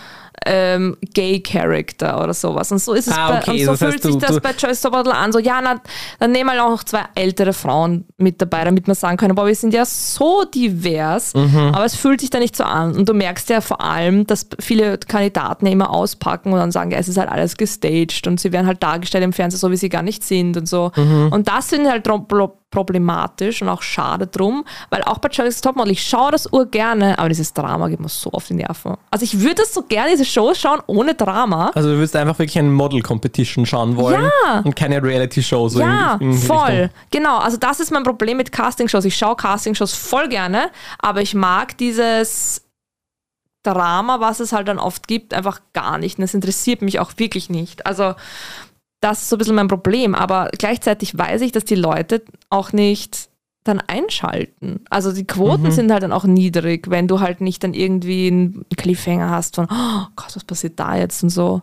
ähm, 0.46 0.98
Gay-Character 1.14 2.24
oder 2.24 2.34
sowas. 2.34 2.72
Und 2.72 2.80
so 2.80 2.94
ist 2.94 3.08
es 3.08 3.18
ah, 3.18 3.38
okay. 3.38 3.44
bei, 3.46 3.52
und 3.52 3.60
so 3.60 3.72
das 3.72 3.80
fühlt 3.80 3.94
heißt, 3.94 4.04
sich 4.04 4.14
du, 4.14 4.20
das 4.20 4.36
du, 4.36 4.42
bei 4.42 4.52
Joyce 4.52 4.82
Sobotl 4.82 5.12
an. 5.12 5.32
So, 5.32 5.40
ja, 5.40 5.62
na, 5.62 5.82
dann 6.20 6.32
nehmen 6.32 6.54
wir 6.54 6.64
auch 6.64 6.70
noch 6.70 6.84
zwei 6.84 7.04
ältere 7.16 7.54
Frauen 7.54 8.06
mit 8.18 8.42
dabei, 8.42 8.64
damit 8.64 8.88
wir 8.88 8.96
sagen 8.96 9.18
können, 9.18 9.36
boah, 9.36 9.48
wir 9.48 9.56
sind 9.56 9.74
ja 9.74 9.86
so 9.86 10.44
divers, 10.46 11.34
mhm. 11.34 11.72
aber 11.74 11.86
es 11.86 11.96
fühlt 11.96 12.22
sich 12.22 12.30
da 12.30 12.40
nicht 12.40 12.56
so 12.56 12.64
an. 12.64 12.96
Und 12.96 13.10
du 13.10 13.14
merkst 13.14 13.50
ja 13.50 13.62
vor 13.62 13.82
allem, 13.82 14.26
dass 14.28 14.48
viele 14.60 14.98
Kandidaten 14.98 15.66
immer 15.66 15.90
auspacken 15.90 16.54
und 16.54 16.60
dann 16.60 16.72
sagen, 16.72 16.92
ja, 16.92 16.98
es 16.98 17.08
ist 17.08 17.18
halt 17.18 17.30
alles 17.30 17.58
gestaged 17.58 18.28
und 18.28 18.40
sie 18.40 18.52
werden 18.52 18.68
halt 18.68 18.84
dargestellt 18.84 19.24
im 19.24 19.34
Fernsehen, 19.34 19.60
so 19.60 19.72
wie 19.72 19.78
sie 19.78 19.90
gar 19.90 20.04
nicht 20.04 20.24
sind 20.24 20.58
und 20.58 20.68
so. 20.68 20.92
Mhm. 20.96 21.30
Und 21.32 21.48
das 21.48 21.70
sind 21.70 21.88
halt 21.88 22.06
problematisch 22.72 23.62
und 23.62 23.70
auch 23.70 23.82
schade 23.82 24.28
drum, 24.28 24.64
weil 24.90 25.02
auch 25.04 25.18
bei 25.18 25.30
Jerry's 25.32 25.62
Topmodel, 25.62 25.92
ich 25.92 26.04
schaue 26.04 26.32
das 26.32 26.52
urgerne, 26.52 27.18
aber 27.18 27.30
dieses 27.30 27.54
Drama 27.54 27.88
geht 27.88 28.00
mir 28.00 28.10
so 28.10 28.32
auf 28.32 28.48
die 28.48 28.54
Nerven. 28.54 28.96
Also 29.10 29.24
ich 29.24 29.40
würde 29.40 29.56
das 29.56 29.74
so 29.74 29.84
gerne, 29.84 30.12
diese 30.12 30.26
Shows 30.26 30.60
schauen 30.60 30.80
ohne 30.86 31.16
Drama. 31.16 31.72
Also 31.74 31.90
du 31.90 31.96
würdest 31.96 32.16
einfach 32.16 32.38
wirklich 32.38 32.60
eine 32.60 32.70
Model-Competition 32.70 33.66
schauen 33.66 33.96
wollen 33.96 34.30
ja. 34.46 34.60
und 34.60 34.76
keine 34.76 35.02
Reality-Show. 35.02 35.70
So 35.70 35.80
ja, 35.80 36.18
in, 36.20 36.32
in 36.32 36.38
voll. 36.38 36.68
Richtung. 36.68 36.90
Genau, 37.12 37.38
also 37.40 37.58
das 37.58 37.80
ist 37.80 37.92
mein 37.92 38.04
Problem 38.04 38.38
mit 38.38 38.52
Casting-Shows. 38.52 39.06
Ich 39.06 39.18
schaue 39.18 39.36
Casting-Shows 39.36 39.94
voll 39.94 40.30
gerne, 40.30 40.70
aber 41.00 41.22
ich 41.22 41.34
mag 41.34 41.78
dieses 41.78 42.64
Drama, 43.64 44.20
was 44.20 44.40
es 44.40 44.54
halt 44.54 44.68
dann 44.68 44.80
oft 44.80 45.08
gibt, 45.08 45.34
einfach 45.34 45.60
gar 45.74 45.98
nicht. 45.98 46.18
Und 46.18 46.22
das 46.22 46.34
interessiert 46.34 46.82
mich 46.82 47.00
auch 47.00 47.12
wirklich 47.18 47.50
nicht. 47.50 47.86
Also 47.86 48.14
das 49.02 49.22
ist 49.22 49.30
so 49.30 49.36
ein 49.36 49.40
bisschen 49.40 49.56
mein 49.56 49.68
Problem. 49.68 50.16
Aber 50.16 50.50
gleichzeitig 50.58 51.18
weiß 51.18 51.42
ich, 51.42 51.52
dass 51.52 51.66
die 51.66 51.76
Leute 51.76 52.24
auch 52.50 52.74
nicht 52.74 53.30
dann 53.66 53.82
einschalten. 53.82 54.80
Also 54.90 55.12
die 55.12 55.28
Quoten 55.28 55.64
Mhm. 55.64 55.72
sind 55.72 55.92
halt 55.92 56.02
dann 56.04 56.14
auch 56.14 56.24
niedrig, 56.24 56.90
wenn 56.90 57.08
du 57.08 57.20
halt 57.20 57.42
nicht 57.42 57.64
dann 57.64 57.74
irgendwie 57.74 58.28
einen 58.28 58.66
Cliffhanger 58.76 59.30
hast 59.30 59.56
von, 59.56 59.66
oh 59.70 60.06
Gott, 60.16 60.34
was 60.36 60.44
passiert 60.46 60.80
da 60.80 60.96
jetzt 60.96 61.22
und 61.24 61.30
so. 61.30 61.62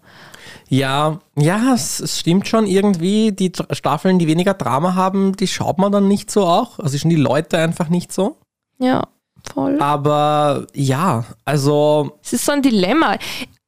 Ja, 0.68 1.18
ja, 1.36 1.72
es, 1.74 2.00
es 2.00 2.20
stimmt 2.20 2.46
schon 2.48 2.66
irgendwie. 2.66 3.32
Die 3.32 3.50
Staffeln, 3.70 4.18
die 4.18 4.26
weniger 4.26 4.54
Drama 4.54 4.94
haben, 4.94 5.34
die 5.36 5.46
schaut 5.48 5.78
man 5.78 5.90
dann 5.90 6.06
nicht 6.06 6.30
so 6.30 6.44
auch. 6.44 6.78
Also 6.78 6.98
sind 6.98 7.10
die 7.10 7.16
Leute 7.16 7.58
einfach 7.58 7.88
nicht 7.88 8.12
so. 8.12 8.36
Ja, 8.78 9.04
voll. 9.52 9.80
Aber 9.80 10.66
ja, 10.74 11.24
also 11.44 12.18
Es 12.22 12.34
ist 12.34 12.44
so 12.44 12.52
ein 12.52 12.62
Dilemma. 12.62 13.16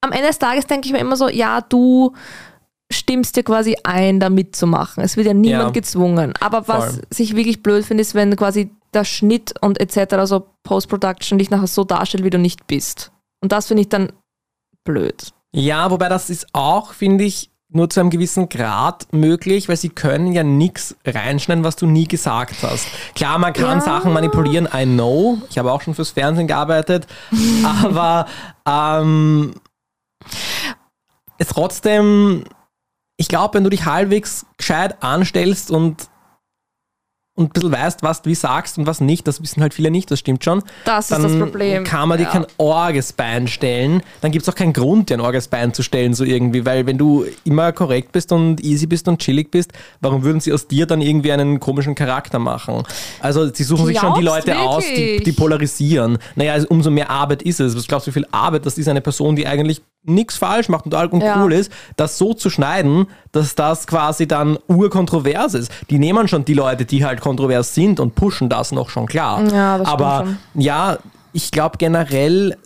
Am 0.03 0.13
Ende 0.13 0.29
des 0.29 0.39
Tages 0.39 0.67
denke 0.67 0.87
ich 0.87 0.93
mir 0.93 1.01
immer 1.01 1.17
so, 1.17 1.29
ja, 1.29 1.61
du 1.63 2.13
stimmst 2.93 3.37
dir 3.37 3.43
quasi 3.43 3.77
ein, 3.85 4.19
da 4.21 4.31
mitzumachen. 4.31 5.03
Es 5.03 5.17
wird 5.17 5.27
ja 5.27 5.35
niemand 5.35 5.65
Ja. 5.65 5.71
gezwungen. 5.71 6.33
Aber 6.41 6.69
was 6.69 6.95
Voll. 6.95 7.03
sich 7.11 7.37
wirklich 7.37 7.63
blöd 7.63 7.85
finde, 7.85 8.03
ist, 8.03 8.15
wenn 8.15 8.35
quasi 8.37 8.71
der 8.95 9.05
Schnitt 9.05 9.55
und 9.61 9.79
etc., 9.81 10.17
so 10.25 10.47
Post-Production 10.65 11.39
dich 11.39 11.51
nachher 11.51 11.67
so 11.67 11.85
darstellt, 11.85 12.25
wie 12.25 12.31
du 12.31 12.39
nicht 12.39 12.67
bist. 12.67 13.13
Und 13.43 13.53
das 13.53 13.67
finde 13.67 13.83
ich 13.83 13.89
dann 13.91 14.13
blöd. 14.85 15.33
Ja, 15.53 15.91
wobei 15.91 16.09
das 16.09 16.31
ist 16.31 16.47
auch, 16.55 16.93
finde 16.95 17.25
ich, 17.25 17.51
nur 17.71 17.91
zu 17.91 18.01
einem 18.01 18.09
gewissen 18.09 18.49
Grad 18.49 19.07
möglich, 19.13 19.69
weil 19.69 19.77
sie 19.77 19.91
können 19.91 20.33
ja 20.33 20.43
nichts 20.43 20.97
reinschneiden, 21.05 21.65
was 21.65 21.77
du 21.77 21.87
nie 21.87 22.09
gesagt 22.09 22.55
hast. 22.63 22.87
Klar, 23.15 23.39
man 23.39 23.53
kann 23.53 23.79
Ja. 23.81 23.85
Sachen 23.85 24.15
manipulieren, 24.15 24.67
I 24.75 24.87
know. 24.87 25.37
Ich 25.51 25.59
habe 25.59 25.71
auch 25.71 25.83
schon 25.83 25.93
fürs 25.95 26.11
Fernsehen 26.13 26.47
gearbeitet, 26.47 27.07
aber 27.85 28.27
ähm, 28.67 29.53
es 31.37 31.49
trotzdem, 31.49 32.45
ich 33.19 33.29
glaube, 33.29 33.55
wenn 33.55 33.65
du 33.65 33.71
dich 33.71 33.85
halbwegs 33.85 34.47
gescheit 34.57 35.03
anstellst 35.03 35.71
und 35.71 36.09
und 37.35 37.51
ein 37.51 37.53
bisschen 37.53 37.71
weißt, 37.71 38.03
was 38.03 38.23
du 38.23 38.31
wie 38.31 38.35
sagst 38.35 38.79
und 38.79 38.89
was 38.89 39.01
nicht, 39.01 39.29
das 39.29 39.41
wissen 39.41 39.63
halt 39.63 39.73
viele 39.73 39.93
nicht, 39.93 40.11
das 40.11 40.19
stimmt 40.19 40.43
schon. 40.43 40.61
Das 40.85 41.05
ist 41.05 41.13
dann 41.13 41.23
das 41.23 41.39
Problem. 41.39 41.85
kann 41.85 42.09
man 42.09 42.19
dir 42.19 42.25
Ja. 42.25 42.31
kein 42.31 42.47
Orgesbein 42.57 43.47
stellen. 43.47 44.03
Dann 44.23 44.33
gibt 44.33 44.43
es 44.43 44.49
auch 44.49 44.57
keinen 44.57 44.73
Grund, 44.73 45.09
dir 45.09 45.15
ein 45.15 45.21
Orgesbein 45.21 45.73
zu 45.73 45.85
stellen, 45.85 46.15
so 46.15 46.25
irgendwie, 46.25 46.67
weil 46.67 46.85
wenn 46.87 46.99
du 46.99 47.25
immer 47.45 47.71
korrekt 47.71 48.11
bist 48.11 48.33
und 48.33 48.61
easy 48.65 48.89
bist 48.89 49.07
und 49.07 49.21
chillig 49.21 49.53
bist, 49.53 49.71
warum 50.01 50.25
würden 50.25 50.41
sie 50.41 50.53
aus 50.53 50.67
dir 50.67 50.87
dann 50.87 51.01
irgendwie 51.01 51.31
einen 51.31 51.61
komischen 51.61 51.95
Charakter 51.95 52.41
machen? 52.41 52.83
Also 53.21 53.55
sie 53.55 53.63
suchen 53.63 53.87
sich 53.87 54.01
schon 54.01 54.15
die 54.15 54.21
Glaubst 54.23 54.49
Leute 54.49 54.59
aus, 54.59 54.83
die, 54.85 54.97
wirklich? 54.97 55.23
die 55.23 55.33
polarisieren. 55.33 56.19
Naja, 56.35 56.55
also 56.55 56.67
umso 56.71 56.91
mehr 56.91 57.09
Arbeit 57.09 57.43
ist 57.43 57.61
es. 57.61 57.77
Was 57.77 57.87
glaubst 57.87 58.09
du, 58.09 58.11
wie 58.11 58.15
viel 58.15 58.27
Arbeit 58.33 58.67
das 58.67 58.79
ist, 58.79 58.89
eine 58.89 59.01
Person, 59.01 59.37
die 59.37 59.47
eigentlich 59.47 59.81
nichts 60.05 60.37
falsch 60.37 60.69
macht 60.69 60.87
und 60.87 60.95
alt 60.95 61.13
und 61.13 61.21
Ja. 61.23 61.43
cool 61.43 61.53
ist, 61.53 61.71
das 61.97 62.17
so 62.19 62.33
zu 62.33 62.51
schneiden, 62.51 63.07
dass 63.33 63.55
das 63.55 63.87
quasi 63.87 64.27
dann 64.27 64.59
urkontrovers 64.69 65.55
ist. 65.55 65.71
Die 65.91 65.99
nehmen 65.99 66.29
schon 66.29 66.45
die 66.45 66.55
Leute, 66.55 66.85
die 66.85 67.05
halt 67.05 67.21
kontrovers 67.21 67.75
sind 67.75 68.01
und 68.01 68.15
pushen 68.15 68.49
das 68.49 68.73
noch 68.73 68.89
schon 68.91 69.07
klar. 69.07 69.43
Ja, 69.53 69.79
das 69.79 69.89
Aber 69.89 70.25
schon. 70.25 70.39
ja, 70.55 70.99
ich 71.33 71.51
glaube 71.51 71.77
generell 71.79 72.57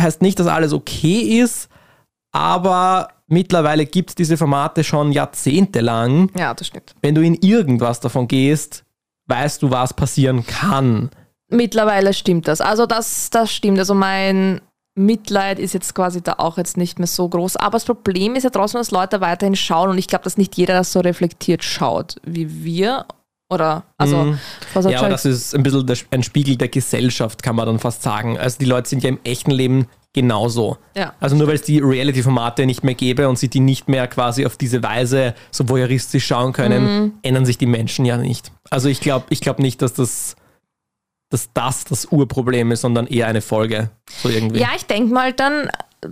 heißt 0.00 0.22
nicht, 0.22 0.38
dass 0.40 0.46
alles 0.46 0.72
okay 0.72 1.40
ist, 1.40 1.68
aber 2.32 3.08
mittlerweile 3.26 3.84
gibt 3.86 4.10
es 4.10 4.14
diese 4.14 4.36
Formate 4.36 4.84
schon 4.84 5.12
jahrzehntelang. 5.12 6.30
Ja, 6.36 6.54
das 6.54 6.68
stimmt. 6.68 6.94
Wenn 7.02 7.14
du 7.14 7.22
in 7.22 7.34
irgendwas 7.34 8.00
davon 8.00 8.28
gehst, 8.28 8.84
weißt 9.26 9.62
du, 9.62 9.70
was 9.70 9.92
passieren 9.94 10.46
kann. 10.46 11.10
Mittlerweile 11.50 12.12
stimmt 12.12 12.46
das. 12.48 12.60
Also 12.60 12.86
das, 12.86 13.30
das 13.30 13.52
stimmt. 13.52 13.78
Also 13.78 13.94
mein 13.94 14.60
Mitleid 14.98 15.58
ist 15.58 15.74
jetzt 15.74 15.94
quasi 15.94 16.20
da 16.22 16.34
auch 16.38 16.58
jetzt 16.58 16.76
nicht 16.76 16.98
mehr 16.98 17.06
so 17.08 17.28
groß. 17.28 17.56
Aber 17.56 17.72
das 17.72 17.84
Problem 17.84 18.34
ist 18.36 18.42
ja 18.42 18.50
trotzdem, 18.50 18.80
dass 18.80 18.90
Leute 18.90 19.20
weiterhin 19.20 19.56
schauen 19.56 19.90
und 19.90 19.98
ich 19.98 20.08
glaube, 20.08 20.24
dass 20.24 20.36
nicht 20.36 20.56
jeder 20.56 20.74
das 20.74 20.92
so 20.92 21.00
reflektiert 21.00 21.64
schaut 21.64 22.16
wie 22.24 22.64
wir. 22.64 23.06
Oder, 23.50 23.84
also, 23.96 24.16
Mhm. 24.16 24.38
Ja, 24.90 24.98
aber 24.98 25.08
das 25.08 25.24
ist 25.24 25.54
ein 25.54 25.62
bisschen 25.62 25.86
ein 26.10 26.22
Spiegel 26.22 26.56
der 26.56 26.68
Gesellschaft, 26.68 27.42
kann 27.42 27.56
man 27.56 27.64
dann 27.64 27.78
fast 27.78 28.02
sagen. 28.02 28.38
Also 28.38 28.58
die 28.58 28.66
Leute 28.66 28.90
sind 28.90 29.02
ja 29.02 29.08
im 29.08 29.20
echten 29.24 29.50
Leben 29.52 29.86
genauso. 30.12 30.76
Ja. 30.94 31.14
Also 31.18 31.34
nur 31.36 31.46
weil 31.46 31.54
es 31.54 31.62
die 31.62 31.78
Reality-Formate 31.78 32.66
nicht 32.66 32.84
mehr 32.84 32.94
gäbe 32.94 33.26
und 33.28 33.38
sie 33.38 33.48
die 33.48 33.60
nicht 33.60 33.88
mehr 33.88 34.06
quasi 34.06 34.44
auf 34.44 34.58
diese 34.58 34.82
Weise 34.82 35.34
so 35.50 35.68
voyeuristisch 35.70 36.26
schauen 36.26 36.52
können, 36.52 36.84
Mhm. 36.84 37.12
ändern 37.22 37.46
sich 37.46 37.56
die 37.56 37.66
Menschen 37.66 38.04
ja 38.04 38.18
nicht. 38.18 38.52
Also 38.68 38.88
ich 38.90 39.00
glaube 39.00 39.24
ich 39.30 39.40
glaub 39.40 39.58
nicht, 39.60 39.80
dass 39.80 39.94
das, 39.94 40.36
dass 41.30 41.52
das 41.52 41.84
das 41.84 42.06
Urproblem 42.06 42.72
ist, 42.72 42.80
sondern 42.82 43.06
eher 43.06 43.26
eine 43.26 43.40
Folge. 43.40 43.90
So 44.22 44.28
irgendwie. 44.28 44.60
Ja, 44.60 44.68
ich 44.76 44.86
denke 44.86 45.12
mal 45.12 45.32
dann, 45.32 45.68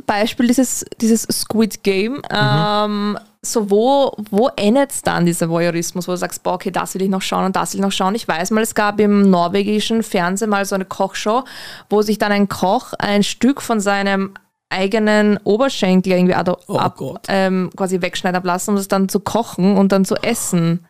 Beispiel 0.07 0.49
dieses, 0.49 0.85
dieses 1.01 1.23
Squid 1.23 1.83
Game, 1.85 2.21
ähm, 2.31 3.19
so 3.41 3.71
wo, 3.71 4.13
wo 4.31 4.49
endet 4.57 4.91
es 4.91 5.03
dann, 5.03 5.25
dieser 5.25 5.49
Voyeurismus, 5.49 6.09
wo 6.09 6.13
du 6.13 6.19
sagst, 6.19 6.43
boah, 6.43 6.55
okay, 6.55 6.73
das 6.73 6.95
will 6.95 7.03
ich 7.03 7.09
noch 7.09 7.23
schauen 7.23 7.45
und 7.45 7.55
das 7.57 7.73
will 7.73 7.79
ich 7.81 7.85
noch 7.85 7.93
schauen. 7.93 8.15
Ich 8.17 8.27
weiß 8.27 8.51
mal, 8.51 8.63
es 8.63 8.75
gab 8.75 8.99
im 8.99 9.31
norwegischen 9.31 10.03
Fernsehen 10.03 10.51
mal 10.51 10.65
so 10.65 10.75
eine 10.75 10.85
Kochshow, 10.85 11.45
wo 11.89 12.03
sich 12.03 12.19
dann 12.19 12.33
ein 12.33 12.49
Koch 12.49 12.93
ein 12.99 13.23
Stück 13.23 13.63
von 13.63 13.79
seinem 13.79 14.35
eigenen 14.69 15.39
Oberschenkel 15.45 16.13
irgendwie 16.13 16.35
ado- 16.35 16.59
Oh 16.67 16.77
ab, 16.79 16.99
ähm, 17.29 17.71
quasi 17.77 18.03
wegschneiden 18.03 18.43
lassen, 18.43 18.71
um 18.73 18.77
es 18.77 18.89
dann 18.89 19.09
zu 19.09 19.21
kochen 19.21 19.77
und 19.77 19.93
dann 19.93 20.05
zu 20.05 20.17
essen. 20.17 20.85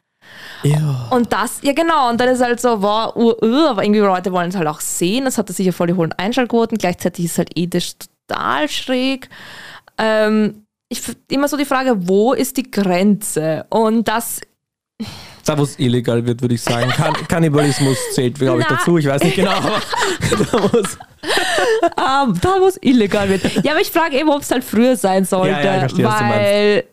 Ja. 0.62 1.08
Und 1.10 1.32
das, 1.32 1.60
ja 1.62 1.72
genau, 1.72 2.10
und 2.10 2.20
dann 2.20 2.28
ist 2.28 2.42
halt 2.42 2.60
so, 2.60 2.82
wow, 2.82 3.14
uh, 3.14 3.34
uh, 3.42 3.66
aber 3.68 3.84
irgendwie 3.84 4.00
Leute 4.00 4.32
wollen 4.32 4.48
es 4.48 4.56
halt 4.56 4.68
auch 4.68 4.80
sehen. 4.80 5.24
Das 5.24 5.38
hatte 5.38 5.52
sicher 5.52 5.72
voll 5.72 5.88
die 5.88 5.94
hohen 5.94 6.12
Einschaltquoten. 6.12 6.78
Gleichzeitig 6.78 7.26
ist 7.26 7.32
es 7.32 7.38
halt 7.38 7.50
ethisch 7.54 7.94
total 8.28 8.68
schräg. 8.68 9.28
Ähm, 9.98 10.66
ich 10.88 11.02
immer 11.30 11.48
so 11.48 11.56
die 11.56 11.64
Frage, 11.64 12.08
wo 12.08 12.32
ist 12.32 12.56
die 12.56 12.70
Grenze? 12.70 13.66
Und 13.70 14.08
das, 14.08 14.40
Da, 15.44 15.56
wo 15.56 15.62
es 15.62 15.78
illegal 15.78 16.26
wird, 16.26 16.42
würde 16.42 16.54
ich 16.54 16.62
sagen. 16.62 16.90
Kann 16.90 17.14
Kannibalismus 17.28 17.96
zählt, 18.12 18.38
glaube 18.38 18.60
ich, 18.60 18.66
dazu. 18.66 18.98
Ich 18.98 19.06
weiß 19.06 19.22
nicht 19.22 19.36
genau, 19.36 19.52
aber 19.52 19.80
da 21.96 22.24
ähm, 22.24 22.40
wo 22.60 22.66
es 22.66 22.78
illegal 22.82 23.28
wird. 23.28 23.64
Ja, 23.64 23.72
aber 23.72 23.80
ich 23.80 23.90
frage 23.90 24.18
eben, 24.18 24.28
ob 24.28 24.42
es 24.42 24.50
halt 24.50 24.64
früher 24.64 24.96
sein 24.96 25.24
sollte. 25.24 25.52
Ja, 25.52 25.60
ja, 25.74 25.78
verstehe, 25.80 26.04
weil 26.04 26.84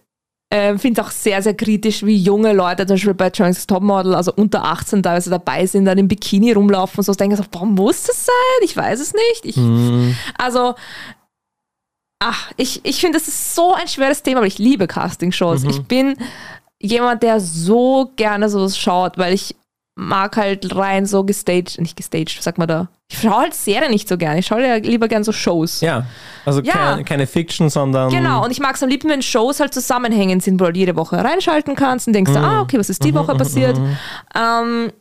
ich 0.53 0.81
finde 0.81 1.01
es 1.01 1.07
auch 1.07 1.11
sehr, 1.11 1.41
sehr 1.41 1.55
kritisch, 1.55 2.05
wie 2.05 2.15
junge 2.15 2.53
Leute 2.53 2.85
zum 2.85 2.95
Beispiel 2.95 3.13
bei 3.15 3.29
Johnny's 3.29 3.65
Topmodel, 3.65 4.13
also 4.13 4.31
unter 4.35 4.63
18 4.63 5.01
teilweise 5.01 5.31
dabei 5.31 5.65
sind, 5.65 5.85
dann 5.85 5.97
im 5.97 6.07
Bikini 6.07 6.51
rumlaufen 6.51 6.99
und 6.99 7.03
so. 7.05 7.11
Ich 7.11 7.17
denke 7.17 7.35
so, 7.35 7.43
warum 7.51 7.73
muss 7.73 8.03
das 8.03 8.25
sein? 8.25 8.63
Ich 8.63 8.77
weiß 8.77 8.99
es 8.99 9.13
nicht. 9.13 9.45
Ich, 9.45 9.55
Hm. 9.55 10.15
Also, 10.37 10.75
ach, 12.19 12.51
ich, 12.57 12.81
ich 12.83 12.99
finde, 12.99 13.17
das 13.17 13.27
ist 13.27 13.55
so 13.55 13.73
ein 13.73 13.87
schweres 13.87 14.21
Thema, 14.21 14.39
aber 14.39 14.47
ich 14.47 14.59
liebe 14.59 14.87
Castingshows. 14.87 15.63
Mhm. 15.63 15.69
Ich 15.69 15.81
bin 15.83 16.17
jemand, 16.79 17.23
der 17.23 17.39
so 17.39 18.11
gerne 18.15 18.49
sowas 18.49 18.77
schaut, 18.77 19.17
weil 19.17 19.33
ich 19.33 19.55
mag 19.95 20.37
halt 20.37 20.75
rein 20.75 21.05
so 21.05 21.23
gestaged, 21.23 21.79
nicht 21.79 21.95
gestaged, 21.95 22.41
sag 22.41 22.57
mal 22.57 22.65
da. 22.65 22.87
Ich 23.11 23.19
schaue 23.19 23.37
halt 23.41 23.53
Serien 23.53 23.91
nicht 23.91 24.07
so 24.09 24.17
gerne. 24.17 24.39
Ich 24.39 24.47
schaue 24.47 24.65
ja 24.65 24.75
lieber 24.77 25.07
gern 25.07 25.23
so 25.23 25.31
Shows. 25.31 25.81
Ja, 25.81 26.05
also 26.45 26.61
Ja. 26.61 26.73
Keine, 26.73 27.03
keine 27.03 27.27
Fiction, 27.27 27.69
sondern. 27.69 28.09
Genau, 28.09 28.43
und 28.43 28.49
ich 28.51 28.59
mag 28.59 28.75
es 28.75 28.81
am 28.81 28.89
liebsten, 28.89 29.09
wenn 29.09 29.21
Shows 29.21 29.59
halt 29.59 29.73
zusammenhängend 29.73 30.41
sind, 30.41 30.55
wo 30.55 30.63
du 30.63 30.65
halt 30.65 30.77
jede 30.77 30.95
Woche 30.95 31.17
reinschalten 31.23 31.75
kannst 31.75 32.07
und 32.07 32.13
denkst, 32.13 32.31
Mhm. 32.31 32.37
ah, 32.37 32.61
okay, 32.61 32.79
was 32.79 32.89
ist 32.89 33.03
die 33.03 33.13
Woche 33.13 33.35
passiert? 33.35 33.79
Ähm, 34.35 34.91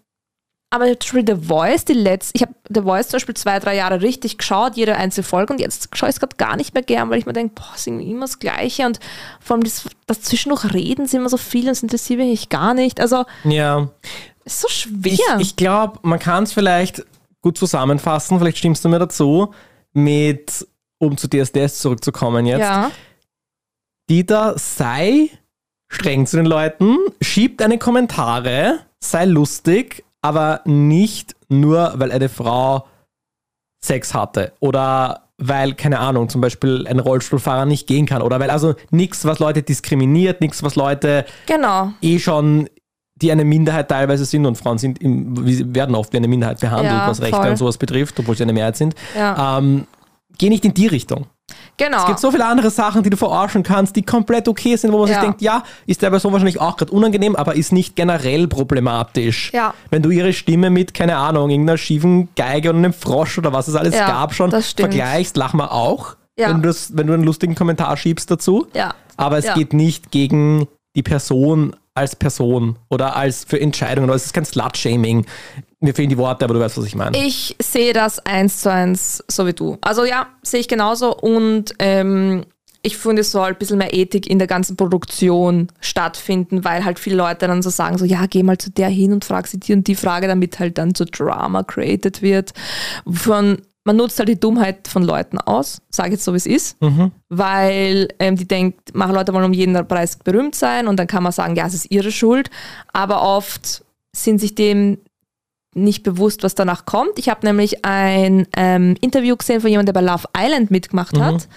aber 0.69 0.87
zum 0.99 1.21
Beispiel 1.21 1.37
The 1.37 1.47
Voice, 1.47 1.85
die 1.85 1.93
letzte, 1.93 2.33
ich 2.35 2.43
habe 2.43 2.55
The 2.75 2.81
Voice 2.83 3.09
zum 3.09 3.17
Beispiel 3.19 3.35
zwei, 3.35 3.59
drei 3.59 3.77
Jahre 3.77 4.01
richtig 4.01 4.39
geschaut, 4.39 4.75
jede 4.77 4.97
einzelne 4.97 5.25
Folge 5.25 5.53
und 5.53 5.61
jetzt 5.61 5.89
schaue 5.95 6.09
ich 6.09 6.15
es 6.17 6.21
gerade 6.21 6.37
gar 6.37 6.57
nicht 6.57 6.73
mehr 6.73 6.83
gern, 6.83 7.11
weil 7.11 7.19
ich 7.19 7.27
mir 7.27 7.35
denke, 7.35 7.55
boah, 7.55 7.69
es 7.75 7.81
ist 7.81 7.87
irgendwie 7.89 8.11
immer 8.11 8.23
das 8.23 8.39
Gleiche 8.39 8.87
und 8.87 8.99
vor 9.41 9.55
allem 9.57 9.65
das, 9.65 9.85
das 10.07 10.23
zwischendurch 10.23 10.73
reden 10.73 11.07
sie 11.07 11.19
immer 11.19 11.29
so 11.29 11.37
viel 11.37 11.65
und 11.67 11.73
es 11.73 11.83
interessiert 11.83 12.21
mich 12.21 12.49
gar 12.49 12.73
nicht. 12.75 13.01
Also, 13.01 13.25
Ja. 13.45 13.89
Ist 14.45 14.61
so 14.61 14.69
schwer. 14.69 15.13
Ich, 15.13 15.21
ich 15.39 15.57
glaube, 15.57 15.99
man 16.03 16.19
kann 16.19 16.45
es 16.45 16.53
vielleicht 16.53 17.05
gut 17.41 17.59
zusammenfassen, 17.59 18.39
vielleicht 18.39 18.59
stimmst 18.59 18.85
du 18.85 18.89
mir 18.89 18.99
dazu, 18.99 19.53
mit, 19.93 20.67
um 20.99 21.17
zu 21.17 21.29
DSDS 21.29 21.79
zurückzukommen 21.81 22.47
jetzt. 22.47 22.61
ja. 22.61 22.91
Dieter, 24.11 24.55
sei 24.59 25.31
streng 25.89 26.27
zu 26.27 26.37
den 26.37 26.47
Leuten, 26.47 26.97
schieb 27.21 27.59
deine 27.59 27.79
Kommentare, 27.79 28.81
sei 28.99 29.27
lustig, 29.27 30.05
aber 30.23 30.61
nicht 30.65 31.37
nur, 31.49 31.93
weil 31.97 32.11
eine 32.13 32.29
Frau 32.29 32.87
Sex 33.85 34.15
hatte 34.15 34.53
oder 34.61 35.29
weil, 35.39 35.75
keine 35.75 35.99
Ahnung, 35.99 36.29
zum 36.29 36.41
Beispiel 36.41 36.87
ein 36.87 37.01
Rollstuhlfahrer 37.01 37.67
nicht 37.67 37.87
gehen 37.89 38.07
kann 38.07 38.23
oder 38.23 38.39
weil 38.39 38.51
also 38.51 38.75
nichts, 38.91 39.25
was 39.25 39.39
Leute 39.41 39.63
diskriminiert, 39.63 40.41
nichts, 40.41 40.63
was 40.63 40.77
Leute 40.77 41.25
Genau. 41.47 41.93
eh 42.01 42.19
schon, 42.21 42.69
die 43.23 43.33
eine 43.33 43.45
Minderheit 43.45 43.89
teilweise 43.89 44.25
sind 44.27 44.45
und 44.45 44.57
Frauen 44.59 44.77
sind, 44.79 45.01
im, 45.01 45.75
werden 45.75 45.95
oft 45.95 46.13
wie 46.13 46.19
eine 46.19 46.29
Minderheit 46.29 46.61
behandelt, 46.61 46.93
Ja, 46.93 47.09
was 47.09 47.21
Rechte 47.23 47.37
voll. 47.37 47.49
und 47.49 47.57
sowas 47.57 47.79
betrifft, 47.79 48.19
obwohl 48.19 48.37
sie 48.37 48.43
eine 48.43 48.53
Mehrheit 48.53 48.77
sind. 48.77 48.95
Ja. 49.17 49.59
Ähm, 49.59 49.87
geh 50.39 50.49
nicht 50.51 50.65
in 50.65 50.75
die 50.75 50.87
Richtung. 50.89 51.27
genau. 51.77 51.99
Es 51.99 52.07
gibt 52.07 52.19
so 52.21 52.31
viele 52.31 52.47
andere 52.47 52.71
Sachen, 52.71 53.03
die 53.03 53.11
du 53.11 53.17
verarschen 53.17 53.63
kannst, 53.63 53.95
die 53.97 54.03
komplett 54.03 54.49
okay 54.49 54.77
sind, 54.77 54.93
wo 54.93 54.99
man 54.99 55.07
sich 55.09 55.17
Ja. 55.17 55.23
denkt, 55.23 55.43
ja, 55.43 55.63
ist 55.87 56.01
der 56.03 56.11
Person 56.11 56.33
wahrscheinlich 56.33 56.61
auch 56.61 56.77
gerade 56.77 56.93
unangenehm, 56.93 57.37
aber 57.37 57.55
ist 57.55 57.73
nicht 57.73 57.95
generell 57.97 58.49
problematisch. 58.49 59.53
Ja. 59.53 59.75
Wenn 59.91 60.03
du 60.03 60.11
ihre 60.11 60.33
Stimme 60.33 60.71
mit, 60.71 60.95
keine 60.95 61.17
Ahnung, 61.17 61.51
irgendeiner 61.51 61.79
schiefen 61.79 62.29
Geige 62.37 62.71
und 62.71 62.77
einem 62.77 62.93
Frosch 62.93 63.39
oder 63.39 63.53
was 63.53 63.69
es 63.69 63.75
alles 63.75 63.95
Ja, 63.95 64.07
gab 64.07 64.35
schon 64.35 64.51
vergleichst, 64.51 65.37
lach 65.37 65.53
mal 65.53 65.69
auch, 65.69 66.17
wenn, 66.37 66.63
du 66.63 66.69
das, 66.69 66.97
wenn 66.97 67.07
du 67.07 67.13
einen 67.13 67.25
lustigen 67.25 67.55
Kommentar 67.55 67.97
schiebst 67.97 68.31
dazu. 68.31 68.67
ja. 68.75 68.95
Aber 69.19 69.37
es 69.39 69.53
geht 69.55 69.73
nicht 69.75 70.11
gegen 70.11 70.67
die 70.97 71.03
Person 71.03 71.77
als 71.95 72.17
Person 72.17 72.79
oder 72.89 73.17
als 73.17 73.45
für 73.45 73.61
Entscheidungen. 73.61 74.09
Es 74.11 74.27
ist 74.27 74.35
kein 74.35 74.45
Slut-Shaming. 74.45 75.27
Mir 75.81 75.95
fehlen 75.95 76.09
die 76.09 76.19
Worte, 76.19 76.45
aber 76.45 76.55
du 76.55 76.61
weißt, 76.61 76.79
was 76.79 76.87
ich 76.87 76.95
meine. 76.95 77.17
Ich 77.19 77.57
sehe 77.61 77.93
das 77.93 78.19
eins 78.21 78.61
zu 78.61 78.71
eins, 78.71 79.23
so 79.29 79.47
wie 79.47 79.53
du. 79.53 79.79
Also 79.81 80.05
ja, 80.05 80.29
sehe 80.43 80.61
ich 80.61 80.69
genauso 80.69 81.17
und 81.17 81.75
ähm, 81.79 82.45
ich 82.83 82.97
finde, 82.97 83.23
es 83.23 83.31
soll 83.31 83.49
ein 83.49 83.59
bisschen 83.59 83.79
mehr 83.79 83.95
Ethik 83.95 84.29
in 84.29 84.39
der 84.39 84.49
ganzen 84.49 84.77
Produktion 84.77 85.69
stattfinden, 85.81 86.65
weil 86.65 86.85
halt 86.85 86.99
viele 86.99 87.17
Leute 87.17 87.47
dann 87.47 87.63
so 87.63 87.71
sagen, 87.71 87.97
so 87.97 88.05
ja, 88.05 88.27
geh 88.27 88.43
mal 88.43 88.59
zu 88.59 88.71
der 88.71 88.89
hin 88.89 89.13
und 89.13 89.25
frag 89.25 89.47
sie 89.47 89.61
die 89.61 89.73
und 89.73 89.87
die 89.87 89.95
Frage, 89.95 90.27
damit 90.27 90.59
halt 90.59 90.79
dann 90.79 90.95
so 90.95 91.05
Drama 91.05 91.63
created 91.63 92.23
wird. 92.23 92.53
Von, 93.09 93.63
man 93.85 93.97
nutzt 93.97 94.19
halt 94.19 94.29
die 94.29 94.39
Dummheit 94.39 94.87
von 94.89 95.03
Leuten 95.03 95.39
aus, 95.39 95.83
sage 95.91 96.13
jetzt 96.13 96.25
so, 96.25 96.33
wie 96.33 96.37
es 96.37 96.47
ist, 96.47 96.77
weil 97.29 98.09
ähm, 98.19 98.37
die 98.37 98.47
denkt, 98.47 98.95
machen 98.95 99.15
Leute 99.15 99.33
wollen 99.35 99.45
um 99.45 99.53
jeden 99.53 99.75
Preis 99.89 100.17
berühmt 100.17 100.55
sein 100.55 100.87
und 100.87 100.99
dann 100.99 101.07
kann 101.07 101.23
man 101.23 101.33
sagen, 101.33 101.57
ja, 101.57 101.67
es 101.67 101.75
ist 101.75 101.91
ihre 101.91 102.13
Schuld, 102.13 102.51
aber 102.93 103.23
oft 103.23 103.85
sind 104.15 104.41
sich 104.41 104.55
dem 104.55 104.99
nicht 105.75 106.03
bewusst, 106.03 106.43
was 106.43 106.55
danach 106.55 106.85
kommt. 106.85 107.19
Ich 107.19 107.31
habe 107.31 107.47
nämlich 107.47 107.83
ein 107.85 108.47
ähm, 108.57 108.95
Interview 109.01 109.37
gesehen 109.37 109.63
von 109.63 109.71
jemandem, 109.71 109.95
der 109.95 110.01
bei 110.03 110.07
Love 110.07 110.29
Island 110.37 110.71
mitgemacht 110.71 111.19
hat. 111.19 111.49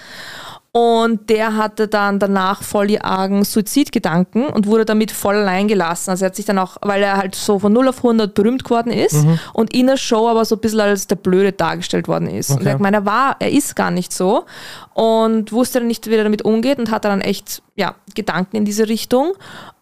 Und 0.78 1.30
der 1.30 1.56
hatte 1.56 1.88
dann 1.88 2.20
danach 2.20 2.62
voll 2.62 2.88
die 2.88 3.00
argen 3.00 3.46
Suizidgedanken 3.46 4.48
und 4.48 4.68
wurde 4.68 4.84
damit 4.84 5.10
voll 5.10 5.36
allein 5.36 5.70
gelassen. 5.70 6.10
Also 6.10 6.26
er 6.26 6.28
hat 6.28 6.36
sich 6.36 6.44
dann 6.44 6.58
auch, 6.60 6.76
weil 6.82 7.02
er 7.02 7.16
halt 7.16 7.34
so 7.34 7.60
von 7.60 7.72
0 7.72 7.88
auf 7.88 7.98
100 8.00 8.34
berühmt 8.34 8.66
geworden 8.66 8.92
ist 8.92 9.26
und 9.54 9.74
in 9.74 9.88
der 9.88 9.96
Show 9.96 10.28
aber 10.28 10.44
so 10.44 10.56
ein 10.56 10.60
bisschen 10.60 10.82
als 10.82 11.08
der 11.08 11.16
Blöde 11.16 11.54
dargestellt 11.54 12.10
worden 12.10 12.28
ist. 12.28 12.50
Und 12.50 12.58
Okay. 12.58 12.66
er 12.66 12.72
hat 12.72 12.78
gemeint, 12.80 12.96
er 12.96 13.06
war, 13.06 13.38
er 13.40 13.52
ist 13.54 13.78
gar 13.78 13.90
nicht 13.90 14.12
so 14.12 14.44
und 14.94 15.54
wusste 15.54 15.80
dann 15.80 15.88
nicht, 15.88 16.08
wie 16.10 16.16
er 16.16 16.26
damit 16.26 16.42
umgeht 16.44 16.78
und 16.78 16.92
hatte 16.92 17.08
dann 17.08 17.22
echt, 17.22 17.62
ja, 17.78 17.96
Gedanken 18.14 18.58
in 18.58 18.66
diese 18.66 18.90
Richtung. 18.90 19.32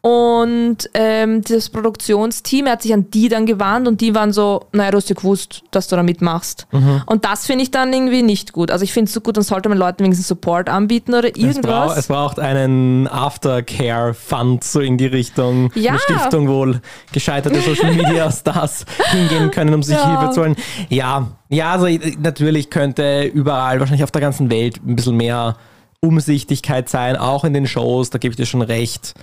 Und 0.02 0.90
ähm, 0.96 1.44
das 1.44 1.70
Produktionsteam, 1.70 2.66
er 2.66 2.74
hat 2.74 2.82
sich 2.82 2.94
an 2.94 3.10
die 3.12 3.30
dann 3.30 3.46
gewarnt 3.46 3.88
und 3.88 4.02
die 4.02 4.14
waren 4.14 4.34
so, 4.34 4.66
naja, 4.74 4.92
du 4.92 4.98
hast 4.98 5.08
ja 5.10 5.16
gewusst, 5.16 5.64
dass 5.72 5.88
du 5.88 5.96
da 5.96 6.04
mitmachst. 6.04 6.68
Und 7.06 7.24
das 7.24 7.46
finde 7.46 7.64
ich 7.64 7.72
dann 7.72 7.94
irgendwie 7.94 8.22
nicht 8.22 8.52
gut. 8.52 8.70
Also 8.70 8.84
ich 8.84 8.92
finde 8.92 9.08
es 9.08 9.14
so 9.14 9.22
gut, 9.22 9.38
dann 9.38 9.44
sollte 9.46 9.70
man 9.70 9.78
Leuten 9.78 10.04
wenigstens 10.04 10.28
Support 10.28 10.68
anbieten 10.68 10.83
oder 11.16 11.28
Es, 11.30 11.34
brauch, 11.34 11.44
irgendwas. 11.44 11.98
es 11.98 12.08
braucht 12.08 12.40
einen 12.40 13.08
Aftercare-Fund 13.08 14.64
so 14.64 14.80
in 14.80 14.98
die 14.98 15.06
Richtung. 15.08 15.72
Ja. 15.76 15.92
Eine 15.92 16.00
Stiftung, 16.00 16.48
wo 16.48 16.74
gescheiterte 17.12 17.60
Social 17.62 17.94
Media 17.94 18.32
Stars 18.32 18.86
hingehen 19.12 19.52
können, 19.52 19.74
um 19.74 19.84
sich 19.84 19.96
Ja. 19.96 20.20
Hilfe 20.20 20.34
zu 20.34 20.42
holen. 20.42 20.56
Ja, 20.90 21.28
ja, 21.50 21.72
also 21.74 21.88
natürlich 22.20 22.70
könnte 22.70 23.24
überall, 23.24 23.80
wahrscheinlich 23.80 24.04
auf 24.04 24.12
der 24.12 24.22
ganzen 24.22 24.50
Welt, 24.50 24.78
ein 24.86 24.96
bisschen 24.96 25.18
mehr 25.18 25.58
Umsichtigkeit 26.00 26.90
sein, 26.90 27.16
auch 27.16 27.44
in 27.44 27.54
den 27.54 27.68
Shows, 27.68 28.10
da 28.10 28.18
gebe 28.18 28.32
ich 28.32 28.38
dir 28.38 28.46
schon 28.46 28.62
recht. 28.62 29.14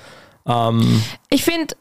Ähm, 0.46 1.03
Ich 1.29 1.44
finde, 1.44 1.75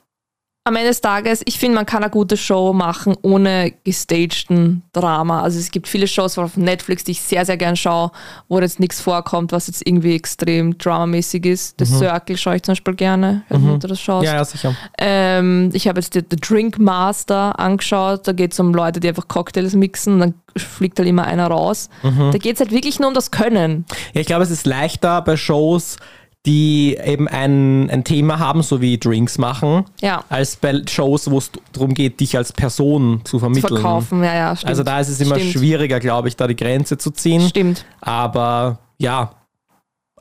am 0.70 0.76
Ende 0.76 0.90
des 0.90 1.02
Tages, 1.02 1.42
ich 1.46 1.58
finde, 1.58 1.76
man 1.76 1.86
kann 1.86 2.04
eine 2.04 2.12
gute 2.12 2.38
Show 2.38 2.74
machen 2.74 3.18
ohne 3.24 3.74
gestagten 3.84 4.84
Drama. 4.94 5.42
Also 5.42 5.60
es 5.60 5.72
gibt 5.72 5.88
viele 5.88 6.08
Shows 6.08 6.38
auf 6.38 6.58
Netflix, 6.58 7.04
die 7.04 7.12
ich 7.12 7.22
sehr, 7.22 7.44
sehr 7.44 7.58
gern 7.58 7.76
schaue, 7.76 8.12
wo 8.48 8.60
jetzt 8.60 8.80
nichts 8.80 9.02
vorkommt, 9.02 9.52
was 9.52 9.66
jetzt 9.68 9.86
irgendwie 9.86 10.16
extrem 10.16 10.78
dramamäßig 10.78 11.46
ist. 11.46 11.76
The 11.80 11.86
Circle 11.86 12.38
schaue 12.38 12.58
ich 12.58 12.64
zum 12.64 12.74
Beispiel 12.74 12.94
gerne, 12.94 13.42
wenn 13.50 13.80
du 13.80 13.88
das 13.88 14.00
schaust. 14.00 14.26
ja, 14.26 14.36
ja, 14.36 14.46
sicher. 14.46 14.76
Ähm, 15.00 15.72
ich 15.74 15.88
habe 15.88 16.00
jetzt 16.00 16.14
The, 16.14 16.22
Drink 16.22 16.78
Master 16.78 17.60
angeschaut. 17.60 18.28
Da 18.28 18.32
geht 18.32 18.54
es 18.54 18.60
um 18.60 18.74
Leute, 18.74 19.00
die 19.00 19.08
einfach 19.08 19.28
Cocktails 19.28 19.74
mixen 19.74 20.14
und 20.14 20.20
dann 20.20 20.34
fliegt 20.56 21.00
halt 21.00 21.08
immer 21.08 21.26
einer 21.26 21.48
raus. 21.48 21.90
Da 22.04 22.38
geht 22.38 22.56
es 22.56 22.60
halt 22.60 22.72
wirklich 22.72 23.00
nur 23.00 23.08
um 23.08 23.14
das 23.16 23.32
Können. 23.32 23.86
Ja, 24.14 24.22
ich 24.22 24.28
glaube, 24.28 24.44
es 24.44 24.52
ist 24.52 24.66
leichter 24.68 25.22
bei 25.22 25.36
Shows, 25.36 25.98
die 26.46 26.98
eben 27.04 27.28
ein, 27.28 27.90
ein 27.90 28.04
Thema 28.06 28.40
haben, 28.40 28.62
so 28.64 28.80
wie 28.80 28.98
Drinks 28.98 29.38
machen, 29.38 29.84
Ja. 30.02 30.24
als 30.30 30.56
bei 30.56 30.82
Shows, 30.90 31.30
wo 31.30 31.38
es 31.38 31.52
darum 31.74 31.94
geht, 31.94 32.20
dich 32.22 32.38
als 32.38 32.54
Person 32.54 33.22
zu 33.26 33.40
vermitteln. 33.40 33.74
Verkaufen, 33.82 34.24
ja, 34.24 34.34
ja, 34.34 34.56
stimmt. 34.56 34.70
Also 34.70 34.84
da 34.84 35.00
ist 35.02 35.10
es 35.10 35.20
immer 35.20 35.36
Stimmt. 35.36 35.52
schwieriger, 35.54 36.00
glaube 36.00 36.30
ich, 36.30 36.38
da 36.38 36.48
die 36.48 36.56
Grenze 36.56 36.98
zu 36.98 37.12
ziehen. 37.12 37.42
Stimmt. 37.50 37.86
Aber 38.00 38.80
ja, 38.98 39.32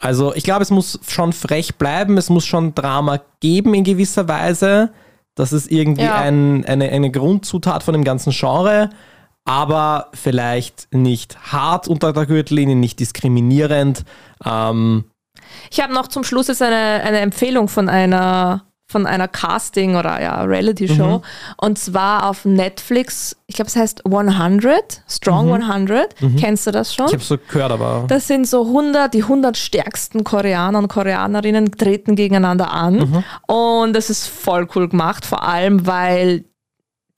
also 0.01 0.35
ich 0.35 0.43
glaube, 0.45 0.63
es 0.63 0.71
muss 0.71 0.99
schon 1.07 1.33
frech 1.33 1.77
bleiben, 1.77 2.17
es 2.19 2.31
muss 2.31 2.45
schon 2.47 2.75
Drama 2.75 3.21
geben 3.41 3.75
in 3.75 3.85
gewisser 3.85 4.27
Weise. 4.29 4.91
Das 5.37 5.53
ist 5.53 5.71
irgendwie 5.71 6.03
Ja. 6.03 6.17
ein, 6.17 6.65
eine, 6.65 6.89
eine 6.89 7.13
Grundzutat 7.13 7.85
von 7.85 7.93
dem 7.95 8.03
ganzen 8.03 8.33
Genre, 8.33 8.91
aber 9.45 10.09
vielleicht 10.15 10.89
nicht 10.93 11.39
hart 11.53 11.87
unter 11.87 12.13
der 12.13 12.27
Gürtellinie, 12.27 12.75
nicht 12.75 12.99
diskriminierend. 12.99 14.05
Ähm, 14.45 15.05
Ich 15.71 15.81
habe 15.81 15.93
noch 15.93 16.09
zum 16.09 16.25
Schluss 16.25 16.49
jetzt 16.49 16.63
eine, 16.63 17.03
eine 17.03 17.21
Empfehlung 17.21 17.69
von 17.69 17.89
einer 17.89 18.65
von 18.91 19.07
einer 19.07 19.29
Casting 19.29 19.97
oder 19.97 20.21
ja, 20.21 20.43
Reality-Show. 20.45 21.21
Und 21.59 21.79
zwar 21.79 22.29
auf 22.29 22.47
Netflix, 22.47 23.37
ich 23.47 23.55
glaube, 23.55 23.69
es 23.69 23.77
heißt 23.77 24.07
100, 24.07 25.03
Strong 25.07 25.53
100. 25.63 26.15
Kennst 26.39 26.67
du 26.67 26.71
das 26.71 26.95
schon? 26.95 27.07
ich 27.07 27.13
habe 27.13 27.23
so 27.23 27.37
gehört, 27.37 27.71
aber 27.71 28.07
Das 28.09 28.27
sind 28.27 28.47
so 28.47 28.65
100, 28.67 29.13
die 29.13 29.23
100 29.25 29.59
stärksten 29.59 30.25
Koreaner 30.25 30.79
und 30.79 30.89
Koreanerinnen 30.89 31.71
treten 31.73 32.17
gegeneinander 32.17 32.73
an. 32.73 33.25
Und 33.47 33.93
das 33.95 34.09
ist 34.09 34.27
voll 34.27 34.67
cool 34.75 34.89
gemacht, 34.89 35.27
vor 35.27 35.43
allem 35.47 35.87
weil 35.87 36.45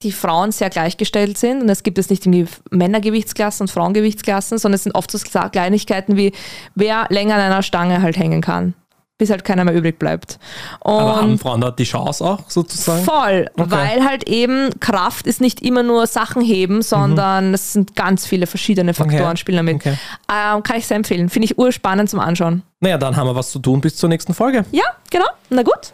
die 0.03 0.11
Frauen 0.11 0.51
sehr 0.51 0.69
gleichgestellt 0.69 1.37
sind 1.37 1.61
und 1.61 1.69
es 1.69 1.83
gibt 1.83 1.97
es 1.97 2.09
nicht 2.09 2.25
irgendwie 2.25 2.47
Männergewichtsklassen 2.71 3.65
und 3.65 3.71
Frauengewichtsklassen, 3.71 4.57
sondern 4.57 4.75
es 4.75 4.83
sind 4.83 4.95
oft 4.95 5.11
so 5.11 5.17
Kleinigkeiten 5.51 6.17
wie, 6.17 6.31
wer 6.75 7.05
länger 7.09 7.35
an 7.35 7.41
einer 7.41 7.63
Stange 7.63 8.01
halt 8.01 8.17
hängen 8.17 8.41
kann, 8.41 8.73
bis 9.17 9.29
halt 9.29 9.43
keiner 9.43 9.63
mehr 9.63 9.75
übrig 9.75 9.99
bleibt. 9.99 10.39
aber 10.81 11.17
haben 11.17 11.31
Und 11.33 11.37
Frauen 11.39 11.61
dort 11.61 11.77
die 11.77 11.83
Chance 11.83 12.23
auch 12.25 12.49
sozusagen? 12.49 13.03
voll, 13.03 13.47
Okay. 13.57 13.69
weil 13.71 14.03
halt 14.07 14.27
eben 14.27 14.69
Kraft 14.79 15.27
ist 15.27 15.41
nicht 15.41 15.61
immer 15.61 15.83
nur 15.83 16.07
Sachen 16.07 16.41
heben, 16.41 16.81
sondern 16.81 17.53
es 17.53 17.73
sind 17.73 17.95
ganz 17.95 18.25
viele 18.25 18.47
verschiedene 18.47 18.93
Faktoren 18.93 19.23
Okay. 19.27 19.37
spielen 19.37 19.57
damit. 19.57 19.75
Okay. 19.75 19.97
Ähm, 20.31 20.63
kann 20.63 20.77
ich 20.77 20.87
sehr 20.87 20.97
empfehlen. 20.97 21.29
Finde 21.29 21.45
ich 21.45 21.57
urspannend 21.57 22.09
zum 22.09 22.19
Anschauen. 22.19 22.63
Naja, 22.79 22.97
dann 22.97 23.15
haben 23.15 23.27
wir 23.27 23.35
was 23.35 23.51
zu 23.51 23.59
tun 23.59 23.79
bis 23.81 23.95
zur 23.95 24.09
nächsten 24.09 24.33
Folge. 24.33 24.65
Ja, 24.71 24.85
genau. 25.11 25.27
Na 25.49 25.61
gut. 25.61 25.93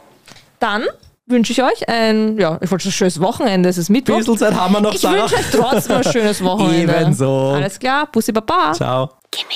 Dann 0.60 0.84
wünsche 1.28 1.52
ich 1.52 1.62
euch 1.63 1.88
ein, 1.90 2.38
ja, 2.40 2.58
ich 2.62 2.72
wollte 2.72 2.84
schon 2.84 2.90
ein 2.90 2.94
schönes 2.94 3.22
Wochenende, 3.22 3.70
es 3.70 3.78
ist 3.78 3.90
Mittwoch. 3.90 4.24
Zeit 4.38 4.54
haben 4.56 4.74
wir 4.74 4.82
noch, 4.82 4.94
Ich 4.94 5.02
Sarah. 5.02 5.22
wünsche 5.22 5.36
euch 5.36 5.52
trotzdem 5.52 5.98
ein 5.98 6.04
schönes 6.04 6.44
Wochenende. 6.44 6.96
Ebenso. 7.02 7.52
Alles 7.56 7.78
klar, 7.78 8.08
Bussi 8.12 8.32
Baba. 8.32 8.74
Ciao. 8.74 9.10
Gimme 9.32 9.52